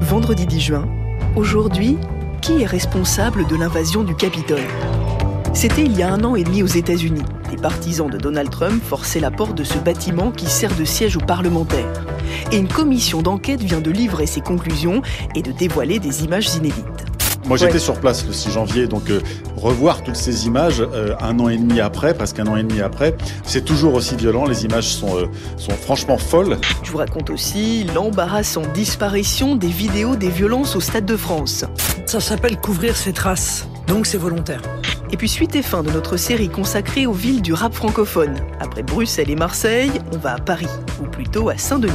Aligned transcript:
Vendredi 0.00 0.46
10 0.46 0.60
juin. 0.60 0.88
Aujourd'hui, 1.36 1.98
qui 2.40 2.62
est 2.62 2.66
responsable 2.66 3.46
de 3.46 3.56
l'invasion 3.56 4.04
du 4.04 4.14
Capitole? 4.14 4.62
C'était 5.52 5.82
il 5.82 5.94
y 5.94 6.02
a 6.02 6.10
un 6.10 6.24
an 6.24 6.34
et 6.34 6.44
demi 6.44 6.62
aux 6.62 6.66
États-Unis. 6.66 7.24
Les 7.50 7.58
partisans 7.58 8.08
de 8.08 8.16
Donald 8.16 8.48
Trump 8.48 8.82
forçaient 8.82 9.20
la 9.20 9.30
porte 9.30 9.54
de 9.54 9.64
ce 9.64 9.76
bâtiment 9.76 10.30
qui 10.30 10.46
sert 10.46 10.74
de 10.74 10.86
siège 10.86 11.18
aux 11.18 11.20
parlementaires. 11.20 12.06
Et 12.52 12.56
une 12.56 12.68
commission 12.68 13.20
d'enquête 13.20 13.60
vient 13.60 13.82
de 13.82 13.90
livrer 13.90 14.24
ses 14.24 14.40
conclusions 14.40 15.02
et 15.34 15.42
de 15.42 15.52
dévoiler 15.52 15.98
des 15.98 16.24
images 16.24 16.54
inédites. 16.54 16.91
Moi 17.46 17.56
j'étais 17.56 17.78
sur 17.78 17.98
place 17.98 18.24
le 18.24 18.32
6 18.32 18.50
janvier, 18.50 18.86
donc 18.86 19.10
euh, 19.10 19.20
revoir 19.56 20.02
toutes 20.02 20.16
ces 20.16 20.46
images 20.46 20.80
euh, 20.80 21.14
un 21.20 21.38
an 21.40 21.48
et 21.48 21.56
demi 21.56 21.80
après, 21.80 22.14
presque 22.14 22.38
un 22.38 22.46
an 22.46 22.56
et 22.56 22.62
demi 22.62 22.80
après, 22.80 23.16
c'est 23.44 23.64
toujours 23.64 23.94
aussi 23.94 24.14
violent, 24.14 24.44
les 24.44 24.64
images 24.64 24.88
sont, 24.88 25.16
euh, 25.16 25.26
sont 25.56 25.72
franchement 25.72 26.18
folles. 26.18 26.58
Je 26.84 26.92
vous 26.92 26.98
raconte 26.98 27.30
aussi 27.30 27.84
l'embarrassante 27.94 28.72
disparition 28.72 29.56
des 29.56 29.68
vidéos 29.68 30.14
des 30.14 30.30
violences 30.30 30.76
au 30.76 30.80
Stade 30.80 31.04
de 31.04 31.16
France. 31.16 31.64
Ça 32.06 32.20
s'appelle 32.20 32.58
couvrir 32.58 32.96
ses 32.96 33.12
traces, 33.12 33.66
donc 33.88 34.06
c'est 34.06 34.18
volontaire. 34.18 34.62
Et 35.10 35.16
puis 35.16 35.28
suite 35.28 35.56
et 35.56 35.62
fin 35.62 35.82
de 35.82 35.90
notre 35.90 36.16
série 36.16 36.48
consacrée 36.48 37.06
aux 37.06 37.12
villes 37.12 37.42
du 37.42 37.52
rap 37.52 37.74
francophone. 37.74 38.36
Après 38.60 38.82
Bruxelles 38.82 39.30
et 39.30 39.36
Marseille, 39.36 39.90
on 40.12 40.16
va 40.16 40.34
à 40.34 40.38
Paris, 40.38 40.68
ou 41.02 41.06
plutôt 41.06 41.50
à 41.50 41.58
Saint-Denis. 41.58 41.92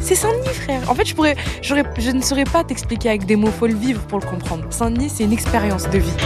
C'est 0.00 0.14
Saint-Denis, 0.14 0.54
frère. 0.54 0.90
En 0.90 0.94
fait, 0.94 1.04
je, 1.04 1.14
pourrais, 1.14 1.36
je 1.62 2.10
ne 2.10 2.22
saurais 2.22 2.44
pas 2.44 2.64
t'expliquer 2.64 3.10
avec 3.10 3.26
des 3.26 3.36
mots, 3.36 3.50
faut 3.50 3.66
le 3.66 3.74
vivre 3.74 4.00
pour 4.02 4.18
le 4.18 4.26
comprendre. 4.26 4.64
Saint-Denis, 4.70 5.10
c'est 5.10 5.24
une 5.24 5.32
expérience 5.32 5.88
de 5.90 5.98
vie. 5.98 6.16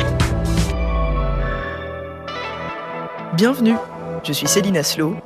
Bienvenue, 3.37 3.75
je 4.23 4.33
suis 4.33 4.47
Céline 4.47 4.77
Aslo, 4.77 5.17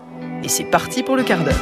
et 0.42 0.48
c'est 0.48 0.64
parti 0.64 1.02
pour 1.02 1.14
le 1.14 1.22
quart 1.22 1.44
d'heure. 1.44 1.60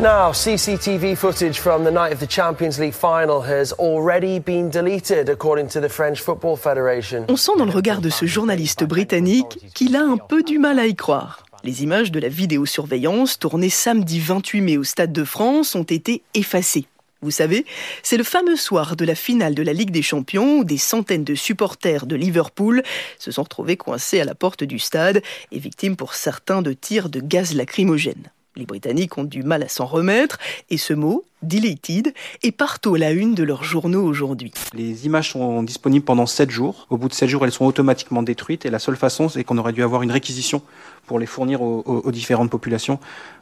Now, 0.00 0.32
CCTV 0.32 1.14
footage 1.14 1.60
from 1.60 1.84
the 1.84 1.92
night 1.92 2.12
of 2.12 2.18
the 2.18 2.28
Champions 2.28 2.80
League 2.80 2.94
final 2.94 3.40
has 3.42 3.72
already 3.78 4.40
been 4.40 4.68
deleted, 4.68 5.28
according 5.28 5.68
to 5.68 5.80
the 5.80 5.88
French 5.88 6.20
Football 6.20 6.56
Federation. 6.56 7.26
On 7.28 7.36
sent 7.36 7.52
dans 7.56 7.66
le 7.66 7.70
regard 7.70 8.00
de 8.00 8.10
ce 8.10 8.26
journaliste 8.26 8.82
britannique 8.82 9.60
qu'il 9.74 9.94
a 9.94 10.02
un 10.02 10.16
peu 10.16 10.42
du 10.42 10.58
mal 10.58 10.80
à 10.80 10.86
y 10.86 10.96
croire. 10.96 11.41
Les 11.64 11.84
images 11.84 12.10
de 12.10 12.18
la 12.18 12.28
vidéosurveillance 12.28 13.38
tournée 13.38 13.70
samedi 13.70 14.18
28 14.18 14.60
mai 14.62 14.76
au 14.76 14.82
Stade 14.82 15.12
de 15.12 15.22
France 15.22 15.76
ont 15.76 15.84
été 15.84 16.22
effacées. 16.34 16.86
Vous 17.20 17.30
savez, 17.30 17.64
c'est 18.02 18.16
le 18.16 18.24
fameux 18.24 18.56
soir 18.56 18.96
de 18.96 19.04
la 19.04 19.14
finale 19.14 19.54
de 19.54 19.62
la 19.62 19.72
Ligue 19.72 19.92
des 19.92 20.02
Champions 20.02 20.58
où 20.58 20.64
des 20.64 20.76
centaines 20.76 21.22
de 21.22 21.36
supporters 21.36 22.06
de 22.06 22.16
Liverpool 22.16 22.82
se 23.20 23.30
sont 23.30 23.44
retrouvés 23.44 23.76
coincés 23.76 24.20
à 24.20 24.24
la 24.24 24.34
porte 24.34 24.64
du 24.64 24.80
stade 24.80 25.22
et 25.52 25.60
victimes 25.60 25.94
pour 25.94 26.14
certains 26.14 26.62
de 26.62 26.72
tirs 26.72 27.08
de 27.08 27.20
gaz 27.20 27.54
lacrymogène. 27.54 28.32
Les 28.56 28.66
Britanniques 28.66 29.16
ont 29.16 29.24
du 29.24 29.44
mal 29.44 29.62
à 29.62 29.68
s'en 29.68 29.86
remettre 29.86 30.38
et 30.68 30.78
ce 30.78 30.94
mot, 30.94 31.24
deleted, 31.42 32.14
est 32.42 32.52
partout 32.52 32.94
à 32.94 32.98
la 32.98 33.10
une 33.10 33.34
de 33.34 33.42
leurs 33.42 33.64
journaux 33.64 34.04
aujourd'hui. 34.04 34.52
Les 34.74 35.06
images 35.06 35.32
sont 35.32 35.62
disponibles 35.62 36.04
pendant 36.04 36.26
7 36.26 36.50
jours. 36.50 36.86
Au 36.90 36.96
bout 36.96 37.08
de 37.08 37.14
7 37.14 37.28
jours, 37.28 37.44
elles 37.44 37.52
sont 37.52 37.66
automatiquement 37.66 38.22
détruites 38.22 38.66
et 38.66 38.70
la 38.70 38.78
seule 38.78 38.96
façon, 38.96 39.28
c'est 39.28 39.44
qu'on 39.44 39.58
aurait 39.58 39.72
dû 39.72 39.82
avoir 39.82 40.02
une 40.02 40.12
réquisition 40.12 40.62
pour 41.06 41.18
les 41.18 41.26
fournir 41.26 41.62
aux, 41.62 41.82
aux, 41.84 42.00
aux, 42.04 42.12
différentes 42.12 42.50
populations. 42.50 42.98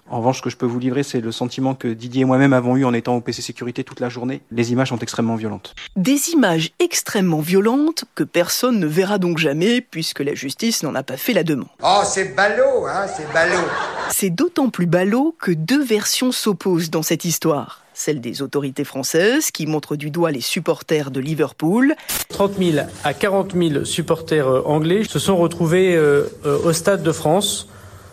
En 0.09 0.19
revanche, 0.19 0.39
ce 0.39 0.43
que 0.43 0.51
je 0.51 0.57
peux 0.57 0.67
vous 0.67 0.81
livrer, 0.81 1.05
c'est 1.05 1.21
le 1.21 1.31
sentiment 1.31 1.75
que 1.75 1.87
Didier 1.87 2.23
et 2.23 2.25
moi-même 2.25 2.53
avons 2.53 2.77
eu 2.77 2.85
en 2.85 2.93
étant 2.93 3.17
au 3.17 3.21
PC 3.21 3.43
Sécurité 3.43 3.85
toute 3.85 4.01
la 4.01 4.09
journée. 4.09 4.41
Les 4.51 4.73
images 4.73 4.89
sont 4.89 4.99
extrêmement 4.99 5.37
violentes. 5.37 5.75
Des 5.95 6.31
images 6.31 6.73
extrêmement 6.81 7.41
violentes 7.41 8.05
que 8.17 8.25
personne 8.25 8.81
ne 8.81 8.87
verra 8.87 9.19
donc 9.19 9.39
jamais 9.39 9.81
puisque 9.81 10.21
la 10.21 10.35
justice 10.35 10.83
n'en 10.83 10.97
a 10.97 11.05
pas 11.05 11.17
fait 11.17 11.33
la 11.33 11.45
demande. 11.45 11.69
Oh, 11.83 12.01
c'est 12.05 12.35
ballot, 12.35 12.87
hein, 12.87 13.07
c'est 13.15 13.33
ballot. 13.33 13.63
C'est 14.11 14.31
d'autant 14.31 14.71
plus 14.71 14.87
ballot 14.87 15.37
que 15.39 15.53
deux 15.53 15.83
versions 15.83 16.33
s'opposent 16.33 16.91
dans 16.91 17.03
cette 17.03 17.25
histoire 17.25 17.83
celle 18.01 18.21
des 18.21 18.41
autorités 18.41 18.85
françaises 18.85 19.51
qui 19.51 19.67
montrent 19.67 19.95
du 19.95 20.11
doigt 20.11 20.31
les 20.31 20.41
supporters 20.41 21.11
de 21.11 21.21
Liverpool. 21.21 21.95
30 22.31 22.53
000 22.59 22.87
à 23.05 23.13
40 23.15 23.53
000 23.55 23.85
supporters 23.85 24.67
anglais 24.67 25.05
se 25.05 25.19
sont 25.19 25.37
retrouvés 25.37 25.95
euh, 25.97 26.25
au 26.65 26.73
Stade 26.73 27.03
de 27.03 27.13
France, 27.13 27.69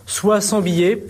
soit 0.06 0.42
sans 0.42 0.60
billets, 0.60 1.04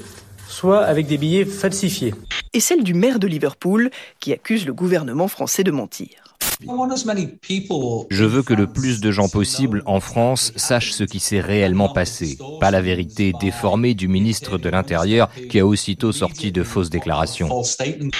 soit 0.48 0.84
avec 0.84 1.08
des 1.08 1.18
billets 1.18 1.44
falsifiés. 1.44 2.14
Et 2.52 2.60
celle 2.60 2.84
du 2.84 2.94
maire 2.94 3.18
de 3.18 3.26
Liverpool 3.26 3.90
qui 4.20 4.32
accuse 4.32 4.64
le 4.64 4.72
gouvernement 4.72 5.28
français 5.28 5.64
de 5.64 5.72
mentir. 5.72 6.27
Je 6.60 8.24
veux 8.24 8.42
que 8.42 8.54
le 8.54 8.66
plus 8.66 9.00
de 9.00 9.10
gens 9.12 9.28
possible 9.28 9.82
en 9.86 10.00
France 10.00 10.52
sachent 10.56 10.92
ce 10.92 11.04
qui 11.04 11.20
s'est 11.20 11.40
réellement 11.40 11.88
passé, 11.88 12.36
pas 12.60 12.70
la 12.70 12.80
vérité 12.80 13.32
déformée 13.40 13.94
du 13.94 14.08
ministre 14.08 14.58
de 14.58 14.68
l'Intérieur 14.68 15.30
qui 15.50 15.60
a 15.60 15.66
aussitôt 15.66 16.10
sorti 16.10 16.50
de 16.50 16.64
fausses 16.64 16.90
déclarations. 16.90 17.48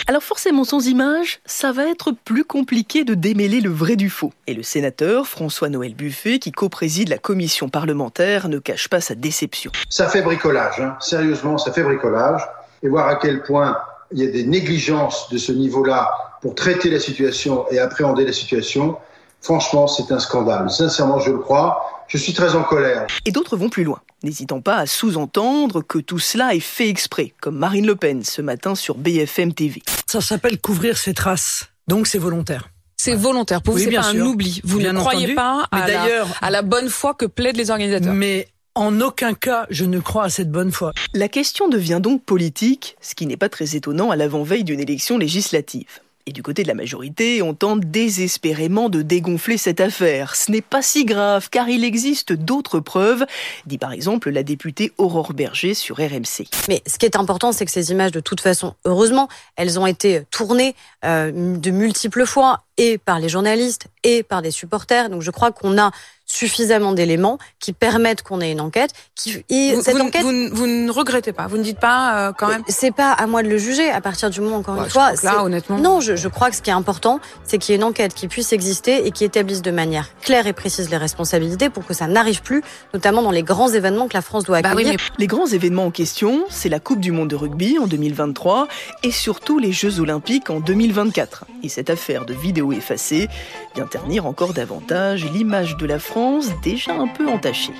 Alors 0.07 0.23
forcément 0.23 0.65
sans 0.65 0.87
images, 0.87 1.41
ça 1.47 1.73
va 1.73 1.89
être 1.89 2.13
plus 2.13 2.45
compliqué 2.45 3.05
de 3.05 3.15
démêler 3.15 3.61
le 3.61 3.71
vrai 3.71 3.97
du 3.97 4.09
faux. 4.09 4.33
Et 4.47 4.55
le 4.55 4.63
sénateur 4.63 5.27
François-Noël 5.27 5.95
Buffet, 5.95 6.39
qui 6.39 6.53
co-préside 6.53 7.09
la 7.09 7.19
commission 7.19 7.69
parlementaire, 7.69 8.49
ne 8.49 8.59
cache 8.59 8.89
pas 8.89 9.01
sa 9.01 9.15
déception. 9.15 9.73
Ça 9.89 10.09
fait 10.09 10.23
bricolage, 10.23 10.81
hein. 10.81 10.97
sérieusement, 11.01 11.59
ça 11.59 11.73
fait 11.73 11.83
bricolage. 11.83 12.43
Et 12.83 12.89
voir 12.89 13.09
à 13.09 13.17
quel 13.17 13.43
point 13.43 13.77
il 14.13 14.21
y 14.21 14.27
a 14.27 14.31
des 14.31 14.45
négligences 14.45 15.29
de 15.31 15.39
ce 15.39 15.51
niveau-là 15.51 16.28
pour 16.43 16.55
traiter 16.55 16.91
la 16.91 17.01
situation 17.01 17.67
et 17.71 17.79
appréhender 17.79 18.25
la 18.25 18.33
situation, 18.33 18.97
franchement, 19.41 19.87
c'est 19.87 20.13
un 20.13 20.19
scandale. 20.19 20.71
Sincèrement, 20.71 21.19
je 21.19 21.31
le 21.31 21.39
crois. 21.39 21.81
Je 22.09 22.17
suis 22.17 22.33
très 22.33 22.55
en 22.55 22.63
colère. 22.63 23.07
Et 23.27 23.33
d'autres 23.33 23.57
vont 23.57 23.69
plus 23.69 23.85
loin, 23.85 24.01
n'hésitant 24.23 24.63
pas 24.63 24.77
à 24.77 24.87
sous-entendre 24.87 25.83
que 25.83 25.99
tout 25.99 26.19
cela 26.19 26.55
est 26.55 26.61
fait 26.61 26.89
exprès, 26.89 27.35
comme 27.41 27.57
Marine 27.59 27.87
Le 27.87 27.97
Pen 27.97 28.25
ce 28.25 28.41
matin 28.41 28.75
sur 28.75 28.97
BFM 28.97 29.53
TV. 29.53 29.83
Ça 30.07 30.21
s'appelle 30.23 30.59
couvrir 30.59 30.97
ses 30.97 31.13
traces, 31.13 31.67
donc 31.87 32.07
c'est 32.07 32.17
volontaire. 32.19 32.71
C'est 32.97 33.15
volontaire. 33.15 33.61
Pour 33.63 33.75
vous, 33.75 33.79
Oui, 33.79 33.85
c'est 33.85 33.91
bien 33.91 34.01
pas 34.01 34.11
sûr. 34.11 34.25
un 34.25 34.27
oubli. 34.27 34.61
Vous 34.65 34.79
Bien 34.79 34.93
ne 34.95 34.99
croyez 35.01 35.35
entendu. 35.35 35.35
pas 35.35 35.67
la, 35.73 36.25
à 36.41 36.51
la 36.51 36.63
bonne 36.63 36.89
foi 36.89 37.15
que 37.15 37.27
plaident 37.27 37.57
les 37.59 37.71
organisateurs. 37.71 38.13
Mais 38.15 38.49
en 38.75 39.01
aucun 39.01 39.35
cas, 39.35 39.67
je 39.71 39.85
ne 39.85 40.01
crois 40.01 40.25
à 40.25 40.29
cette 40.31 40.51
bonne 40.51 40.73
foi. 40.73 40.93
La 41.15 41.29
question 41.29 41.69
devient 41.69 42.01
donc 42.03 42.25
politique, 42.25 42.97
ce 43.01 43.15
qui 43.15 43.27
n'est 43.27 43.37
pas 43.37 43.49
très 43.51 43.77
étonnant 43.77 44.11
à 44.11 44.17
l'avant-veille 44.17 44.65
d'une 44.65 44.81
élection 44.81 45.17
législative. 45.19 46.01
Et 46.29 46.33
du 46.33 46.43
côté 46.43 46.63
de 46.63 46.69
la 46.69 46.75
majorité, 46.75 47.41
on 47.41 47.55
tente 47.55 47.87
désespérément 47.87 48.91
de 48.91 49.01
dégonfler 49.01 49.57
cette 49.57 49.81
affaire. 49.81 50.37
Ce 50.37 50.53
n'est 50.53 50.61
pas 50.61 50.83
si 50.83 51.07
grave, 51.07 51.49
car 51.49 51.71
il 51.71 51.85
existe 51.85 52.35
d'autres 52.35 52.81
preuves, 52.81 53.25
dit 53.65 53.79
par 53.79 53.93
exemple 53.93 54.29
la 54.29 54.43
députée 54.43 54.93
Aurore 54.99 55.33
Berger 55.33 55.73
sur 55.73 55.97
RMC. 55.97 56.45
Mais 56.69 56.83
ce 56.87 56.99
qui 56.99 57.07
est 57.07 57.17
important, 57.17 57.53
c'est 57.53 57.65
que 57.65 57.71
ces 57.71 57.93
images, 57.93 58.13
de 58.13 58.21
toute 58.21 58.43
façon, 58.43 58.75
heureusement, 58.85 59.29
elles 59.57 59.81
ont 59.81 59.87
été 59.87 60.21
tournées 60.31 60.75
euh, 61.03 61.33
de 61.33 61.71
multiples 61.71 62.27
fois 62.27 62.65
et 62.79 62.97
par 62.97 63.19
les 63.21 63.29
journalistes 63.29 63.87
et 64.05 64.23
par 64.23 64.41
des 64.41 64.51
supporters. 64.51 65.11
Donc 65.11 65.21
je 65.21 65.31
crois 65.31 65.53
qu'on 65.53 65.77
a 65.79 65.91
suffisamment 66.31 66.93
d'éléments 66.93 67.39
qui 67.59 67.73
permettent 67.73 68.21
qu'on 68.23 68.43
ait 68.43 68.53
une 68.53 68.61
enquête. 68.61 68.91
Qui, 69.15 69.43
et 69.49 69.75
Vous, 69.75 69.81
cette 69.83 69.97
vous- 69.97 70.03
enquête, 70.03 70.21
vous 70.23 70.31
ne- 70.33 70.51
vous 70.51 70.67
ne 70.67 70.91
regrettez 70.91 71.33
pas? 71.33 71.47
Vous 71.47 71.57
ne 71.57 71.63
dites 71.63 71.81
pas 71.81 72.29
euh, 72.29 72.33
quand 72.37 72.49
même? 72.49 72.63
c'est 72.69 72.91
pas 72.95 73.13
à 73.13 73.27
moi 73.27 73.43
de 73.43 73.49
le 73.49 73.57
juger 73.57 73.89
à 73.91 74.03
partir 74.03 74.29
du 74.29 74.43
moment, 74.43 74.57
encore 74.57 74.77
Ouais, 74.77 74.85
une 74.85 74.91
fois. 74.91 75.13
là, 75.23 75.43
honnêtement. 75.43 75.79
Non, 75.79 76.01
je, 76.03 76.17
je 76.17 76.29
crois 76.29 76.51
que 76.51 76.57
ce 76.57 76.61
qui 76.61 76.69
est 76.69 76.75
important, 76.75 77.19
c'est 77.45 77.57
qu'il 77.57 77.73
y 77.73 77.75
ait 77.75 77.79
une 77.79 77.85
enquête 77.85 78.13
qui 78.13 78.29
puisse 78.29 78.53
exister 78.53 79.07
et 79.07 79.11
qui 79.11 79.25
établisse 79.25 79.63
de 79.63 79.71
manière 79.71 80.11
claire 80.21 80.47
et 80.47 80.53
précise 80.53 80.91
les 80.91 80.99
responsabilités 80.99 81.71
pour 81.71 81.87
que 81.87 81.95
ça 81.95 82.07
n'arrive 82.07 82.43
plus, 82.43 82.63
notamment 82.93 83.23
dans 83.23 83.31
les 83.31 83.43
grands 83.43 83.71
événements 83.71 84.07
que 84.07 84.15
la 84.15 84.21
France 84.23 84.45
doit 84.45 84.61
Bah 84.61 84.73
oui, 84.77 84.83
accueillir. 84.83 85.01
mais 85.01 85.17
Les 85.19 85.27
grands 85.27 85.47
événements 85.47 85.87
en 85.87 85.91
question, 85.91 86.45
c'est 86.51 86.69
la 86.69 86.79
Coupe 86.79 87.01
du 87.01 87.11
Monde 87.11 87.29
de 87.31 87.37
rugby 87.37 87.79
en 87.79 87.87
2023 87.87 88.69
et 89.03 89.13
surtout 89.13 89.59
les 89.59 89.73
Jeux 89.73 89.99
Olympiques 89.99 90.51
en 90.51 90.61
2024. 90.61 91.47
Et 91.63 91.71
cette 91.71 91.89
affaire 91.89 92.27
de 92.27 92.35
vidéo 92.35 92.68
effacée 92.73 93.29
vient 93.75 93.87
ternir 93.87 94.27
encore 94.27 94.55
davantage 94.55 95.25
l'image 95.33 95.77
de 95.77 95.87
la 95.87 95.99
France 95.99 96.51
déjà 96.63 96.93
un 96.93 97.09
peu 97.09 97.29
entachée. 97.29 97.73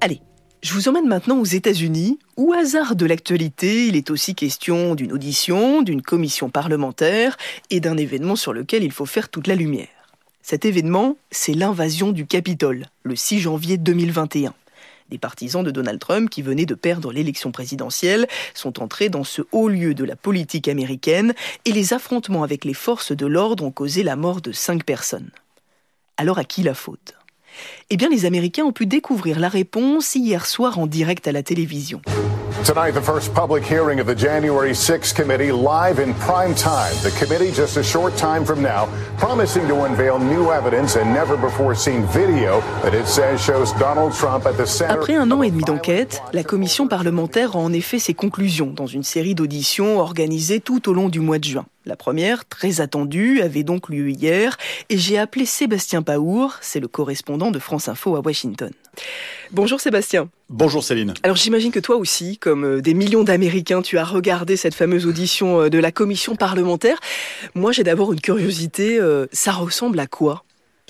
Allez, 0.00 0.20
je 0.62 0.74
vous 0.74 0.88
emmène 0.88 1.06
maintenant 1.06 1.38
aux 1.38 1.44
États-Unis, 1.44 2.18
où, 2.36 2.52
hasard 2.52 2.96
de 2.96 3.06
l'actualité, 3.06 3.86
il 3.86 3.96
est 3.96 4.10
aussi 4.10 4.34
question 4.34 4.94
d'une 4.94 5.12
audition, 5.12 5.82
d'une 5.82 6.02
commission 6.02 6.50
parlementaire 6.50 7.36
et 7.70 7.80
d'un 7.80 7.96
événement 7.96 8.36
sur 8.36 8.52
lequel 8.52 8.84
il 8.84 8.92
faut 8.92 9.06
faire 9.06 9.28
toute 9.28 9.46
la 9.46 9.54
lumière. 9.54 9.88
Cet 10.42 10.66
événement, 10.66 11.16
c'est 11.30 11.54
l'invasion 11.54 12.12
du 12.12 12.26
Capitole, 12.26 12.84
le 13.02 13.16
6 13.16 13.40
janvier 13.40 13.78
2021. 13.78 14.52
Des 15.10 15.18
partisans 15.18 15.62
de 15.62 15.70
Donald 15.70 16.00
Trump 16.00 16.30
qui 16.30 16.40
venaient 16.40 16.66
de 16.66 16.74
perdre 16.74 17.12
l'élection 17.12 17.52
présidentielle 17.52 18.26
sont 18.54 18.82
entrés 18.82 19.10
dans 19.10 19.24
ce 19.24 19.42
haut 19.52 19.68
lieu 19.68 19.94
de 19.94 20.04
la 20.04 20.16
politique 20.16 20.66
américaine 20.66 21.34
et 21.66 21.72
les 21.72 21.92
affrontements 21.92 22.42
avec 22.42 22.64
les 22.64 22.74
forces 22.74 23.12
de 23.12 23.26
l'ordre 23.26 23.64
ont 23.64 23.70
causé 23.70 24.02
la 24.02 24.16
mort 24.16 24.40
de 24.40 24.52
cinq 24.52 24.84
personnes. 24.84 25.30
Alors 26.16 26.38
à 26.38 26.44
qui 26.44 26.62
la 26.62 26.74
faute? 26.74 27.14
Eh 27.90 27.96
bien 27.96 28.08
les 28.08 28.24
Américains 28.24 28.64
ont 28.64 28.72
pu 28.72 28.86
découvrir 28.86 29.38
la 29.38 29.48
réponse 29.48 30.14
hier 30.14 30.46
soir 30.46 30.78
en 30.78 30.86
direct 30.86 31.28
à 31.28 31.32
la 31.32 31.42
télévision. 31.42 32.00
Tonight, 32.64 32.92
the 32.92 33.02
first 33.02 33.34
public 33.34 33.62
hearing 33.62 34.00
of 34.00 34.06
the 34.06 34.14
January 34.14 34.74
6 34.74 35.12
committee 35.12 35.52
live 35.52 35.98
in 35.98 36.14
prime 36.14 36.54
time. 36.54 36.94
The 37.02 37.10
committee 37.10 37.52
just 37.52 37.76
a 37.76 37.82
short 37.82 38.16
time 38.16 38.42
from 38.42 38.62
now, 38.62 38.88
promising 39.18 39.68
to 39.68 39.84
unveil 39.84 40.18
new 40.18 40.50
evidence 40.50 40.96
and 40.96 41.12
never 41.12 41.36
before 41.36 41.74
seen 41.74 42.06
video 42.06 42.62
that 42.82 42.94
it 42.94 43.06
says 43.06 43.38
shows 43.38 43.74
Donald 43.74 44.14
Trump 44.14 44.46
at 44.46 44.56
the 44.56 44.64
center. 44.66 44.94
Après 44.94 45.14
un 45.14 45.30
an 45.30 45.42
et 45.42 45.50
demi 45.50 45.62
d'enquête, 45.62 46.22
la 46.32 46.42
commission 46.42 46.88
parlementaire 46.88 47.54
a 47.54 47.58
en 47.58 47.70
effet 47.70 47.98
ses 47.98 48.14
conclusions 48.14 48.72
dans 48.72 48.86
une 48.86 49.02
série 49.02 49.34
d'auditions 49.34 49.98
organisées 49.98 50.60
tout 50.60 50.88
au 50.88 50.94
long 50.94 51.10
du 51.10 51.20
mois 51.20 51.38
de 51.38 51.44
juin. 51.44 51.66
La 51.84 51.96
première, 51.96 52.46
très 52.48 52.80
attendue, 52.80 53.42
avait 53.42 53.62
donc 53.62 53.90
lieu 53.90 54.08
hier 54.08 54.56
et 54.88 54.96
j'ai 54.96 55.18
appelé 55.18 55.44
Sébastien 55.44 56.00
Paour, 56.00 56.54
c'est 56.62 56.80
le 56.80 56.88
correspondant 56.88 57.50
de 57.50 57.58
France 57.58 57.88
Info 57.88 58.16
à 58.16 58.20
Washington. 58.20 58.70
Bonjour 59.52 59.80
Sébastien. 59.80 60.28
Bonjour 60.48 60.82
Céline. 60.82 61.14
Alors 61.22 61.36
j'imagine 61.36 61.72
que 61.72 61.80
toi 61.80 61.96
aussi, 61.96 62.38
comme 62.38 62.64
euh, 62.64 62.80
des 62.80 62.94
millions 62.94 63.24
d'Américains, 63.24 63.82
tu 63.82 63.98
as 63.98 64.04
regardé 64.04 64.56
cette 64.56 64.74
fameuse 64.74 65.06
audition 65.06 65.62
euh, 65.62 65.70
de 65.70 65.78
la 65.78 65.92
commission 65.92 66.36
parlementaire. 66.36 66.98
Moi 67.54 67.72
j'ai 67.72 67.82
d'abord 67.82 68.12
une 68.12 68.20
curiosité, 68.20 68.98
euh, 69.00 69.26
ça 69.32 69.52
ressemble 69.52 69.98
à 70.00 70.06
quoi? 70.06 70.43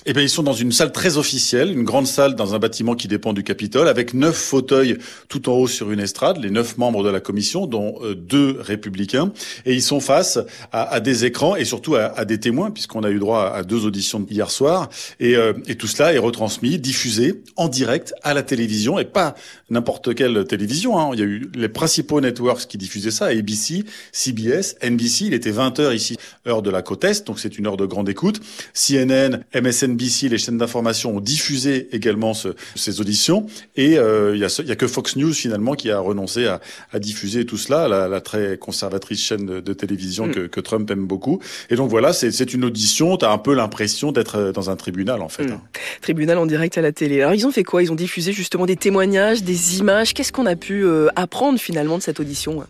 Eh 0.07 0.13
bien, 0.13 0.21
ils 0.21 0.29
sont 0.29 0.43
dans 0.43 0.53
une 0.53 0.71
salle 0.71 0.91
très 0.91 1.17
officielle, 1.17 1.71
une 1.71 1.83
grande 1.83 2.05
salle 2.05 2.35
dans 2.35 2.53
un 2.53 2.59
bâtiment 2.59 2.93
qui 2.93 3.07
dépend 3.07 3.33
du 3.33 3.43
Capitole, 3.43 3.87
avec 3.87 4.13
neuf 4.13 4.35
fauteuils 4.35 4.97
tout 5.29 5.49
en 5.49 5.53
haut 5.53 5.67
sur 5.67 5.91
une 5.91 5.99
estrade, 5.99 6.37
les 6.37 6.51
neuf 6.51 6.77
membres 6.77 7.03
de 7.03 7.09
la 7.09 7.19
commission, 7.19 7.65
dont 7.65 7.95
euh, 8.03 8.13
deux 8.13 8.57
républicains, 8.59 9.31
et 9.65 9.73
ils 9.73 9.81
sont 9.81 9.99
face 9.99 10.37
à, 10.71 10.99
des 10.99 11.25
écrans 11.25 11.55
et 11.55 11.65
surtout 11.65 11.95
à, 11.95 12.23
des 12.25 12.39
témoins, 12.39 12.69
puisqu'on 12.69 13.03
a 13.03 13.09
eu 13.09 13.17
droit 13.17 13.51
à 13.51 13.63
deux 13.63 13.85
auditions 13.85 14.23
hier 14.29 14.51
soir, 14.51 14.89
et, 15.19 15.35
euh, 15.35 15.53
et, 15.67 15.75
tout 15.75 15.87
cela 15.87 16.13
est 16.13 16.19
retransmis, 16.19 16.77
diffusé 16.77 17.41
en 17.55 17.67
direct 17.67 18.13
à 18.21 18.35
la 18.35 18.43
télévision, 18.43 18.99
et 18.99 19.05
pas 19.05 19.33
n'importe 19.71 20.13
quelle 20.13 20.45
télévision. 20.45 20.99
Hein. 20.99 21.09
Il 21.13 21.19
y 21.19 21.23
a 21.23 21.25
eu 21.25 21.49
les 21.55 21.69
principaux 21.69 22.21
networks 22.21 22.67
qui 22.67 22.77
diffusaient 22.77 23.11
ça, 23.11 23.25
ABC, 23.27 23.83
CBS, 24.11 24.75
NBC. 24.83 25.25
Il 25.25 25.33
était 25.33 25.51
20 25.51 25.79
heures 25.79 25.93
ici, 25.93 26.17
heure 26.47 26.61
de 26.61 26.69
la 26.69 26.83
côte 26.83 27.03
est, 27.03 27.25
donc 27.25 27.39
c'est 27.39 27.57
une 27.57 27.65
heure 27.65 27.77
de 27.77 27.85
grande 27.85 28.07
écoute. 28.07 28.39
CNN, 28.73 29.43
MSN 29.55 29.94
NBC, 29.95 30.29
les 30.29 30.37
chaînes 30.37 30.57
d'information 30.57 31.15
ont 31.17 31.19
diffusé 31.19 31.87
également 31.91 32.33
ce, 32.33 32.49
ces 32.75 33.01
auditions. 33.01 33.47
Et 33.75 33.97
euh, 33.97 34.35
il 34.35 34.39
n'y 34.39 34.45
a, 34.45 34.71
a, 34.71 34.75
que 34.75 34.87
Fox 34.87 35.15
News 35.15 35.33
finalement 35.33 35.73
qui 35.73 35.89
a 35.89 35.99
renoncé 35.99 36.45
à, 36.45 36.61
à 36.91 36.99
diffuser 36.99 37.45
tout 37.45 37.57
cela, 37.57 37.87
la, 37.87 38.07
la, 38.07 38.21
très 38.21 38.57
conservatrice 38.57 39.21
chaîne 39.21 39.45
de, 39.45 39.59
de 39.59 39.73
télévision 39.73 40.27
mm. 40.27 40.31
que, 40.31 40.39
que, 40.47 40.59
Trump 40.59 40.89
aime 40.91 41.05
beaucoup. 41.05 41.39
Et 41.69 41.75
donc 41.75 41.89
voilà, 41.89 42.13
c'est 42.13 42.53
une 42.53 42.65
audition. 42.65 43.17
Tu 43.17 43.25
as 43.25 43.31
un 43.31 43.37
peu 43.37 43.53
l'impression 43.53 44.11
d'être 44.11 44.37
euh, 44.37 44.51
dans 44.51 44.69
un 44.69 44.75
tribunal 44.75 45.21
en 45.21 45.29
fait. 45.29 45.45
Mm. 45.45 45.51
Hein. 45.53 45.61
Tribunal 46.01 46.37
en 46.37 46.45
direct 46.45 46.77
à 46.77 46.81
la 46.81 46.91
télé. 46.91 47.21
Alors 47.21 47.33
ils 47.33 47.45
ont 47.47 47.51
fait 47.51 47.63
quoi? 47.63 47.83
Ils 47.83 47.91
ont 47.91 47.95
diffusé 47.95 48.31
justement 48.33 48.65
des 48.65 48.75
témoignages, 48.75 49.43
des 49.43 49.79
images. 49.79 50.13
Qu'est-ce 50.13 50.31
qu'on 50.31 50.45
a 50.45 50.55
pu 50.55 50.83
euh, 50.83 51.07
apprendre 51.15 51.59
finalement 51.59 51.97
de 51.97 52.03
cette 52.03 52.19
audition 52.19 52.63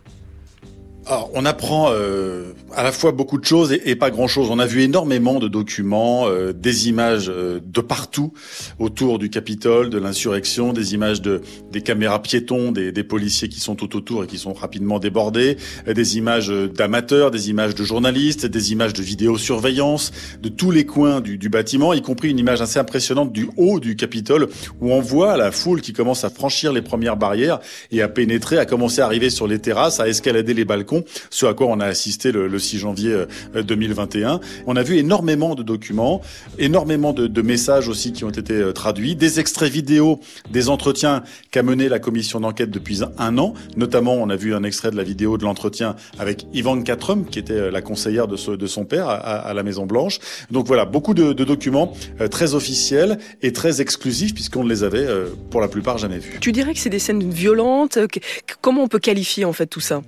alors, 1.08 1.30
on 1.34 1.44
apprend 1.44 1.90
euh, 1.92 2.52
à 2.74 2.82
la 2.82 2.90
fois 2.90 3.12
beaucoup 3.12 3.38
de 3.38 3.44
choses 3.44 3.72
et, 3.72 3.94
pas 3.94 4.10
grand-chose. 4.10 4.48
On 4.50 4.58
a 4.58 4.66
vu 4.66 4.82
énormément 4.82 5.38
de 5.38 5.46
documents, 5.46 6.26
euh, 6.26 6.52
des 6.52 6.88
images 6.88 7.30
euh, 7.30 7.60
de 7.64 7.80
partout 7.80 8.32
autour 8.80 9.20
du 9.20 9.30
Capitole, 9.30 9.88
de 9.88 9.98
l'insurrection, 9.98 10.72
des 10.72 10.94
images 10.94 11.22
de 11.22 11.42
des 11.70 11.80
caméras 11.80 12.20
piétons, 12.20 12.72
des, 12.72 12.90
des, 12.90 13.04
policiers 13.04 13.48
qui 13.48 13.60
sont 13.60 13.76
tout 13.76 13.96
autour 13.96 14.24
et 14.24 14.26
qui 14.26 14.36
sont 14.36 14.52
rapidement 14.52 14.98
débordés, 14.98 15.56
euh, 15.86 15.94
des 15.94 16.18
images 16.18 16.48
d'amateurs, 16.48 17.30
des 17.30 17.50
images 17.50 17.76
de 17.76 17.84
journalistes, 17.84 18.44
des 18.44 18.72
images 18.72 18.92
de 18.92 19.02
vidéosurveillance 19.02 20.10
de 20.42 20.48
tous 20.48 20.72
les 20.72 20.86
coins 20.86 21.20
du, 21.20 21.38
du, 21.38 21.48
bâtiment, 21.48 21.92
y 21.92 22.02
compris 22.02 22.30
une 22.30 22.38
image 22.40 22.62
assez 22.62 22.80
impressionnante 22.80 23.32
du 23.32 23.48
haut 23.56 23.78
du 23.78 23.94
Capitole 23.94 24.48
où 24.80 24.92
on 24.92 25.00
voit 25.00 25.36
la 25.36 25.52
foule 25.52 25.80
qui 25.80 25.92
commence 25.92 26.24
à 26.24 26.30
franchir 26.30 26.72
les 26.72 26.82
premières 26.82 27.16
barrières 27.16 27.60
et 27.92 28.02
à 28.02 28.08
pénétrer, 28.08 28.58
à 28.58 28.66
commencer 28.66 29.02
à 29.02 29.04
arriver 29.04 29.30
sur 29.30 29.46
les 29.46 29.60
terrasses, 29.60 30.00
à 30.00 30.08
escalader 30.08 30.52
les 30.52 30.64
balcons 30.64 30.95
ce 31.30 31.46
à 31.46 31.54
quoi 31.54 31.66
on 31.68 31.80
a 31.80 31.86
assisté 31.86 32.32
le, 32.32 32.48
le 32.48 32.58
6 32.58 32.78
janvier 32.78 33.24
2021. 33.54 34.34
Euh, 34.34 34.38
on 34.66 34.76
a 34.76 34.82
vu 34.82 34.96
énormément 34.96 35.54
de 35.54 35.62
documents, 35.62 36.20
énormément 36.58 37.12
de, 37.12 37.42
messages 37.42 37.88
aussi 37.88 38.12
qui 38.12 38.24
ont 38.24 38.30
été 38.30 38.54
euh, 38.54 38.72
traduits, 38.72 39.14
des 39.14 39.38
extraits 39.40 39.70
vidéo 39.70 40.20
des 40.50 40.68
entretiens 40.68 41.22
qu'a 41.50 41.62
mené 41.62 41.88
la 41.88 41.98
commission 41.98 42.40
d'enquête 42.40 42.70
depuis 42.70 43.02
un 43.18 43.38
an. 43.38 43.54
Notamment, 43.76 44.14
on 44.14 44.30
a 44.30 44.36
vu 44.36 44.54
un 44.54 44.64
extrait 44.64 44.90
de 44.90 44.96
la 44.96 45.04
vidéo 45.04 45.38
de 45.38 45.44
l'entretien 45.44 45.94
avec 46.18 46.46
Ivanka 46.52 46.96
Trump, 46.96 47.30
qui 47.30 47.38
était 47.38 47.52
euh, 47.52 47.70
la 47.70 47.82
conseillère 47.82 48.26
de, 48.26 48.36
son 48.36 48.84
père 48.84 49.08
à, 49.08 49.14
à, 49.14 49.54
la 49.54 49.62
Maison 49.62 49.86
Blanche. 49.86 50.18
Donc 50.50 50.66
voilà, 50.66 50.84
beaucoup 50.84 51.14
de, 51.14 51.32
de 51.32 51.44
documents 51.44 51.92
très 52.30 52.54
officiels 52.54 53.18
et 53.42 53.52
très 53.52 53.80
exclusifs 53.80 54.34
puisqu'on 54.34 54.64
ne 54.64 54.68
les 54.68 54.82
avait 54.82 55.06
pour 55.50 55.60
la 55.60 55.68
plupart 55.68 55.98
jamais 55.98 56.18
vus. 56.18 56.38
Tu 56.40 56.52
dirais 56.52 56.74
que 56.74 56.80
c'est 56.80 56.90
des 56.90 56.98
scènes 56.98 57.28
violentes 57.30 57.98
Comment 58.60 58.82
on 58.82 58.88
peut 58.88 58.98
qualifier 58.98 59.44
en 59.44 59.52
fait 59.52 59.66
tout 59.66 59.80
ça? 59.80 60.02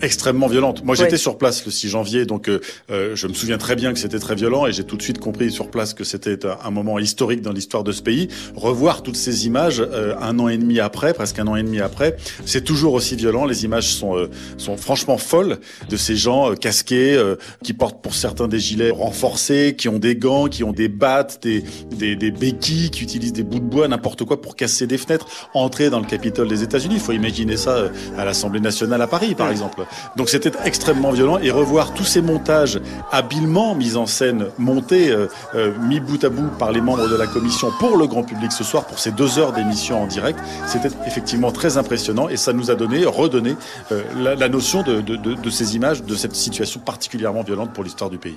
Extrêmement 0.00 0.46
violente. 0.46 0.84
Moi, 0.84 0.94
j'étais 0.94 1.12
ouais. 1.12 1.18
sur 1.18 1.38
place 1.38 1.64
le 1.64 1.70
6 1.70 1.88
janvier, 1.88 2.26
donc 2.26 2.48
euh, 2.48 2.60
euh, 2.90 3.14
je 3.14 3.26
me 3.26 3.34
souviens 3.34 3.58
très 3.58 3.76
bien 3.76 3.92
que 3.92 3.98
c'était 3.98 4.18
très 4.18 4.34
violent 4.34 4.66
et 4.66 4.72
j'ai 4.72 4.84
tout 4.84 4.96
de 4.96 5.02
suite 5.02 5.18
compris 5.18 5.50
sur 5.50 5.70
place 5.70 5.94
que 5.94 6.04
c'était 6.04 6.38
un, 6.46 6.70
moment 6.70 6.98
historique 6.98 7.42
dans 7.42 7.52
l'histoire 7.52 7.84
de 7.84 7.92
ce 7.92 8.02
pays. 8.02 8.28
Revoir 8.56 9.02
toutes 9.02 9.16
ces 9.16 9.46
images 9.46 9.80
euh, 9.80 10.14
un 10.20 10.38
an 10.38 10.48
et 10.48 10.56
demi 10.56 10.80
après, 10.80 11.14
presque 11.14 11.38
un 11.38 11.46
an 11.46 11.56
et 11.56 11.62
demi 11.62 11.80
après, 11.80 12.16
c'est 12.44 12.64
toujours 12.64 12.94
aussi 12.94 13.16
violent. 13.16 13.44
Les 13.44 13.64
images 13.64 13.88
sont 13.88 14.16
euh, 14.16 14.30
sont 14.56 14.76
franchement 14.76 15.18
folles 15.18 15.58
de 15.88 15.96
ces 15.96 16.16
gens 16.16 16.50
euh, 16.50 16.54
casqués 16.54 17.20
qui 17.62 17.72
portent 17.72 18.02
pour 18.02 18.14
certains 18.14 18.48
des 18.48 18.58
gilets 18.58 18.90
renforcés, 18.90 19.74
qui 19.76 19.88
ont 19.88 19.98
des 19.98 20.16
gants, 20.16 20.46
qui 20.48 20.64
ont 20.64 20.72
des 20.72 20.88
battes, 20.88 21.40
des, 21.42 21.64
des, 21.90 22.16
des 22.16 22.30
béquilles, 22.30 22.90
qui 22.90 23.02
utilisent 23.02 23.32
des 23.32 23.42
bouts 23.42 23.58
de 23.58 23.64
bois, 23.64 23.88
n'importe 23.88 24.24
quoi 24.24 24.40
pour 24.40 24.56
casser 24.56 24.86
des 24.86 24.98
fenêtres, 24.98 25.26
entrer 25.54 25.90
dans 25.90 26.00
le 26.00 26.06
Capitole 26.06 26.48
des 26.48 26.62
États-Unis. 26.62 26.94
Il 26.96 27.00
faut 27.00 27.12
imaginer 27.12 27.56
ça 27.56 27.90
à 28.16 28.24
l'Assemblée 28.24 28.60
nationale 28.60 29.02
à 29.02 29.06
Paris, 29.06 29.34
par 29.34 29.50
exemple. 29.50 29.81
Donc 30.16 30.28
c'était 30.28 30.52
extrêmement 30.64 31.10
violent. 31.10 31.38
Et 31.38 31.50
revoir 31.50 31.94
tous 31.94 32.04
ces 32.04 32.22
montages 32.22 32.80
habilement 33.10 33.74
mis 33.74 33.96
en 33.96 34.06
scène, 34.06 34.46
montés, 34.58 35.10
euh, 35.10 35.28
euh, 35.54 35.72
mis 35.80 36.00
bout 36.00 36.22
à 36.24 36.28
bout 36.28 36.48
par 36.58 36.72
les 36.72 36.80
membres 36.80 37.08
de 37.08 37.16
la 37.16 37.26
commission 37.26 37.70
pour 37.78 37.96
le 37.96 38.06
grand 38.06 38.22
public 38.22 38.52
ce 38.52 38.64
soir, 38.64 38.84
pour 38.84 38.98
ces 38.98 39.12
deux 39.12 39.38
heures 39.38 39.52
d'émission 39.52 40.02
en 40.02 40.06
direct, 40.06 40.38
c'était 40.66 40.90
effectivement 41.06 41.52
très 41.52 41.76
impressionnant. 41.76 42.28
Et 42.28 42.36
ça 42.36 42.52
nous 42.52 42.70
a 42.70 42.74
donné, 42.74 43.04
redonné 43.04 43.56
euh, 43.90 44.02
la, 44.16 44.34
la, 44.34 44.48
notion 44.48 44.82
de, 44.82 45.00
de, 45.00 45.16
de, 45.16 45.34
de, 45.34 45.50
ces 45.50 45.76
images, 45.76 46.02
de 46.02 46.14
cette 46.14 46.34
situation 46.34 46.80
particulièrement 46.80 47.42
violente 47.42 47.72
pour 47.72 47.84
l'histoire 47.84 48.10
du 48.10 48.18
pays. 48.18 48.36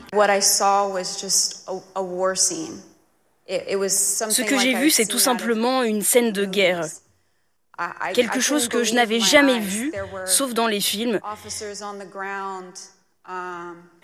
Ce 3.47 4.41
que 4.41 4.59
j'ai 4.59 4.75
vu, 4.75 4.89
c'est 4.89 5.05
tout 5.05 5.19
simplement 5.19 5.83
une 5.83 6.01
scène 6.01 6.31
de 6.31 6.45
guerre 6.45 6.85
quelque 8.13 8.39
chose 8.39 8.67
que 8.67 8.83
je 8.83 8.93
n'avais 8.93 9.19
jamais 9.19 9.59
vu, 9.59 9.91
sauf 10.25 10.53
dans 10.53 10.67
les 10.67 10.81
films. 10.81 11.19